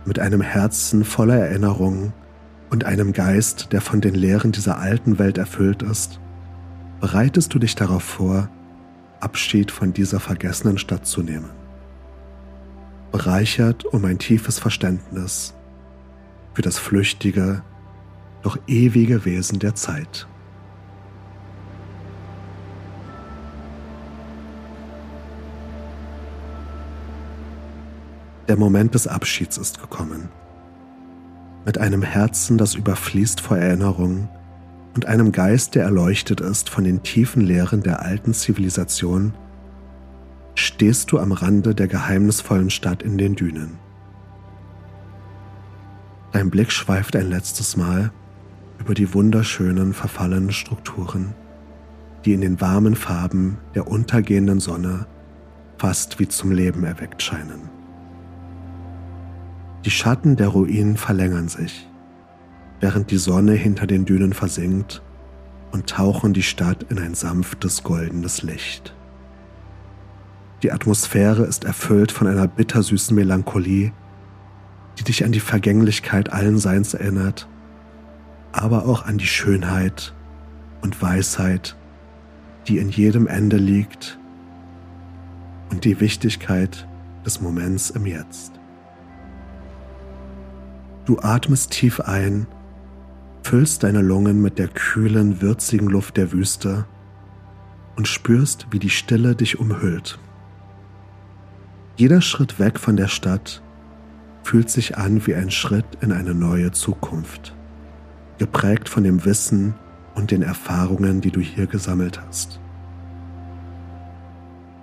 Mit 0.06 0.20
einem 0.20 0.42
Herzen 0.42 1.04
voller 1.04 1.36
Erinnerungen 1.36 2.14
und 2.70 2.86
einem 2.86 3.14
Geist, 3.14 3.74
der 3.74 3.82
von 3.82 4.02
den 4.02 4.16
Lehren 4.16 4.52
dieser 4.52 4.78
alten 4.78 5.20
Welt 5.20 5.38
erfüllt 5.38 5.84
ist, 5.84 6.20
bereitest 7.00 7.54
du 7.54 7.60
dich 7.60 7.76
darauf 7.76 8.04
vor, 8.04 8.50
Abschied 9.20 9.72
von 9.72 9.94
dieser 9.94 10.20
vergessenen 10.20 10.78
Stadt 10.78 11.06
zu 11.06 11.24
nehmen 11.24 11.50
bereichert 13.12 13.86
um 13.86 14.06
ein 14.06 14.20
tiefes 14.20 14.60
Verständnis 14.60 15.54
für 16.54 16.62
das 16.62 16.78
flüchtige, 16.78 17.64
doch 18.42 18.58
ewige 18.68 19.26
Wesen 19.26 19.60
der 19.60 19.76
Zeit. 19.76 20.28
Der 28.48 28.56
Moment 28.56 28.96
des 28.96 29.08
Abschieds 29.08 29.58
ist 29.58 29.82
gekommen. 29.82 30.30
Mit 31.66 31.78
einem 31.78 32.02
Herzen, 32.02 32.58
das 32.58 32.76
überfließt 32.76 33.42
vor 33.42 33.58
Erinnerungen 33.58 34.30
und 34.96 35.06
einem 35.06 35.34
Geist, 35.34 35.76
der 35.76 35.84
erleuchtet 35.84 36.40
ist 36.40 36.70
von 36.70 36.86
den 36.86 37.04
tiefen 37.04 37.42
Lehren 37.42 37.84
der 37.84 38.02
alten 38.02 38.34
Zivilisation, 38.34 39.34
stehst 40.56 41.12
du 41.12 41.20
am 41.20 41.34
Rande 41.34 41.76
der 41.76 41.88
geheimnisvollen 41.88 42.70
Stadt 42.70 43.04
in 43.04 43.18
den 43.18 43.36
Dünen. 43.36 43.78
Dein 46.32 46.50
Blick 46.50 46.72
schweift 46.72 47.18
ein 47.18 47.30
letztes 47.30 47.76
Mal 47.76 48.12
über 48.80 48.94
die 48.94 49.14
wunderschönen, 49.14 49.94
verfallenen 49.94 50.52
Strukturen, 50.52 51.34
die 52.24 52.34
in 52.34 52.42
den 52.42 52.62
warmen 52.62 52.96
Farben 52.96 53.58
der 53.76 53.88
untergehenden 53.88 54.62
Sonne 54.62 55.06
fast 55.78 56.20
wie 56.20 56.28
zum 56.30 56.52
Leben 56.52 56.86
erweckt 56.86 57.22
scheinen. 57.22 57.77
Die 59.86 59.92
Schatten 59.92 60.36
der 60.36 60.50
Ruinen 60.50 60.98
verlängern 60.98 61.48
sich, 61.48 61.88
während 62.80 63.12
die 63.12 63.18
Sonne 63.18 63.54
hinter 63.54 63.88
den 63.88 64.06
Dünen 64.06 64.34
versinkt 64.34 65.02
und 65.72 65.88
tauchen 65.88 66.34
die 66.34 66.44
Stadt 66.44 66.84
in 66.90 67.00
ein 67.00 67.14
sanftes 67.14 67.84
goldenes 67.84 68.42
Licht. 68.42 68.96
Die 70.64 70.72
Atmosphäre 70.72 71.44
ist 71.44 71.66
erfüllt 71.66 72.12
von 72.12 72.28
einer 72.28 72.48
bittersüßen 72.48 73.16
Melancholie, 73.16 73.92
die 74.98 75.04
dich 75.04 75.24
an 75.24 75.32
die 75.32 75.40
Vergänglichkeit 75.40 76.34
allen 76.34 76.58
Seins 76.58 76.96
erinnert, 76.96 77.48
aber 78.52 78.88
auch 78.88 79.06
an 79.06 79.20
die 79.20 79.28
Schönheit 79.28 80.16
und 80.82 81.00
Weisheit, 81.02 81.76
die 82.68 82.80
in 82.80 82.90
jedem 82.90 83.28
Ende 83.28 83.58
liegt 83.58 84.18
und 85.70 85.86
die 85.86 86.00
Wichtigkeit 86.00 86.88
des 87.26 87.40
Moments 87.40 87.92
im 87.92 88.06
Jetzt. 88.06 88.57
Du 91.08 91.20
atmest 91.20 91.72
tief 91.72 92.02
ein, 92.02 92.48
füllst 93.42 93.84
deine 93.84 94.02
Lungen 94.02 94.42
mit 94.42 94.60
der 94.60 94.68
kühlen, 94.68 95.42
würzigen 95.42 95.88
Luft 95.88 96.18
der 96.18 96.34
Wüste 96.34 96.86
und 97.96 98.10
spürst, 98.10 98.68
wie 98.72 98.80
die 98.80 98.90
Stille 98.90 99.34
dich 99.34 99.58
umhüllt. 99.58 100.20
Jeder 101.96 102.20
Schritt 102.20 102.60
weg 102.60 102.78
von 102.78 102.98
der 102.98 103.08
Stadt 103.08 103.64
fühlt 104.44 104.70
sich 104.70 104.98
an 104.98 105.26
wie 105.26 105.36
ein 105.36 105.50
Schritt 105.50 105.86
in 106.02 106.12
eine 106.12 106.34
neue 106.34 106.72
Zukunft, 106.74 107.56
geprägt 108.38 108.90
von 108.90 109.06
dem 109.06 109.24
Wissen 109.24 109.76
und 110.14 110.32
den 110.32 110.42
Erfahrungen, 110.42 111.22
die 111.22 111.32
du 111.32 111.40
hier 111.40 111.68
gesammelt 111.68 112.20
hast. 112.28 112.60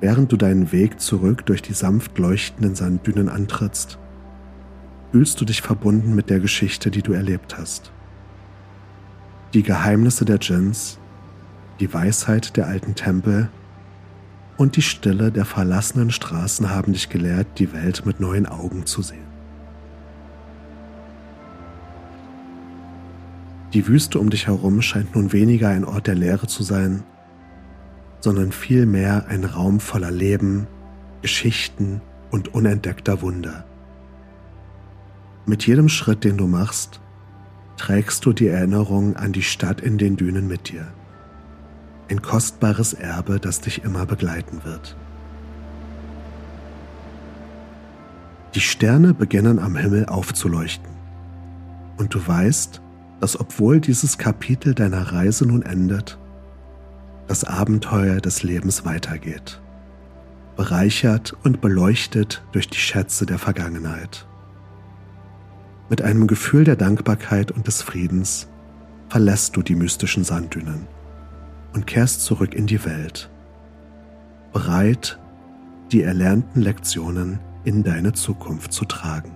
Während 0.00 0.32
du 0.32 0.38
deinen 0.38 0.72
Weg 0.72 1.00
zurück 1.00 1.44
durch 1.44 1.60
die 1.60 1.74
sanft 1.74 2.18
leuchtenden 2.18 2.74
Sanddünen 2.74 3.28
antrittst, 3.28 3.98
fühlst 5.14 5.40
du 5.40 5.44
dich 5.44 5.62
verbunden 5.62 6.16
mit 6.16 6.28
der 6.28 6.40
Geschichte, 6.40 6.90
die 6.90 7.00
du 7.00 7.12
erlebt 7.12 7.56
hast. 7.56 7.92
Die 9.52 9.62
Geheimnisse 9.62 10.24
der 10.24 10.38
Djinns, 10.38 10.98
die 11.78 11.94
Weisheit 11.94 12.56
der 12.56 12.66
alten 12.66 12.96
Tempel 12.96 13.48
und 14.56 14.74
die 14.74 14.82
Stille 14.82 15.30
der 15.30 15.44
verlassenen 15.44 16.10
Straßen 16.10 16.68
haben 16.68 16.94
dich 16.94 17.10
gelehrt, 17.10 17.46
die 17.60 17.72
Welt 17.72 18.04
mit 18.04 18.18
neuen 18.18 18.46
Augen 18.46 18.86
zu 18.86 19.02
sehen. 19.02 19.28
Die 23.72 23.86
Wüste 23.86 24.18
um 24.18 24.30
dich 24.30 24.48
herum 24.48 24.82
scheint 24.82 25.14
nun 25.14 25.32
weniger 25.32 25.68
ein 25.68 25.84
Ort 25.84 26.08
der 26.08 26.16
Leere 26.16 26.48
zu 26.48 26.64
sein, 26.64 27.04
sondern 28.18 28.50
vielmehr 28.50 29.26
ein 29.28 29.44
Raum 29.44 29.78
voller 29.78 30.10
Leben, 30.10 30.66
Geschichten 31.22 32.00
und 32.32 32.52
unentdeckter 32.52 33.22
Wunder. 33.22 33.64
Mit 35.46 35.66
jedem 35.66 35.88
Schritt, 35.88 36.24
den 36.24 36.36
du 36.36 36.46
machst, 36.46 37.00
trägst 37.76 38.24
du 38.24 38.32
die 38.32 38.48
Erinnerung 38.48 39.16
an 39.16 39.32
die 39.32 39.42
Stadt 39.42 39.80
in 39.80 39.98
den 39.98 40.16
Dünen 40.16 40.46
mit 40.48 40.70
dir 40.70 40.86
ein 42.10 42.22
kostbares 42.22 42.92
Erbe, 42.92 43.40
das 43.40 43.60
dich 43.60 43.84
immer 43.84 44.06
begleiten 44.06 44.64
wird. 44.64 44.96
Die 48.54 48.60
Sterne 48.60 49.14
beginnen 49.14 49.58
am 49.58 49.76
Himmel 49.76 50.06
aufzuleuchten. 50.06 50.92
Und 51.96 52.14
du 52.14 52.26
weißt, 52.26 52.80
dass 53.20 53.38
obwohl 53.38 53.80
dieses 53.80 54.18
Kapitel 54.18 54.74
deiner 54.74 55.12
Reise 55.12 55.46
nun 55.46 55.62
endet, 55.62 56.18
das 57.26 57.44
Abenteuer 57.44 58.20
des 58.20 58.42
Lebens 58.42 58.84
weitergeht, 58.84 59.60
bereichert 60.56 61.34
und 61.42 61.60
beleuchtet 61.60 62.44
durch 62.52 62.68
die 62.68 62.78
Schätze 62.78 63.24
der 63.26 63.38
Vergangenheit. 63.38 64.26
Mit 65.88 66.02
einem 66.02 66.26
Gefühl 66.26 66.64
der 66.64 66.76
Dankbarkeit 66.76 67.50
und 67.50 67.66
des 67.66 67.82
Friedens 67.82 68.48
verlässt 69.08 69.56
du 69.56 69.62
die 69.62 69.74
mystischen 69.74 70.24
Sanddünen 70.24 70.86
und 71.74 71.86
kehrst 71.86 72.22
zurück 72.22 72.54
in 72.54 72.66
die 72.66 72.84
Welt, 72.84 73.30
bereit, 74.52 75.18
die 75.92 76.02
erlernten 76.02 76.62
Lektionen 76.62 77.38
in 77.64 77.82
deine 77.82 78.12
Zukunft 78.12 78.72
zu 78.72 78.84
tragen. 78.84 79.32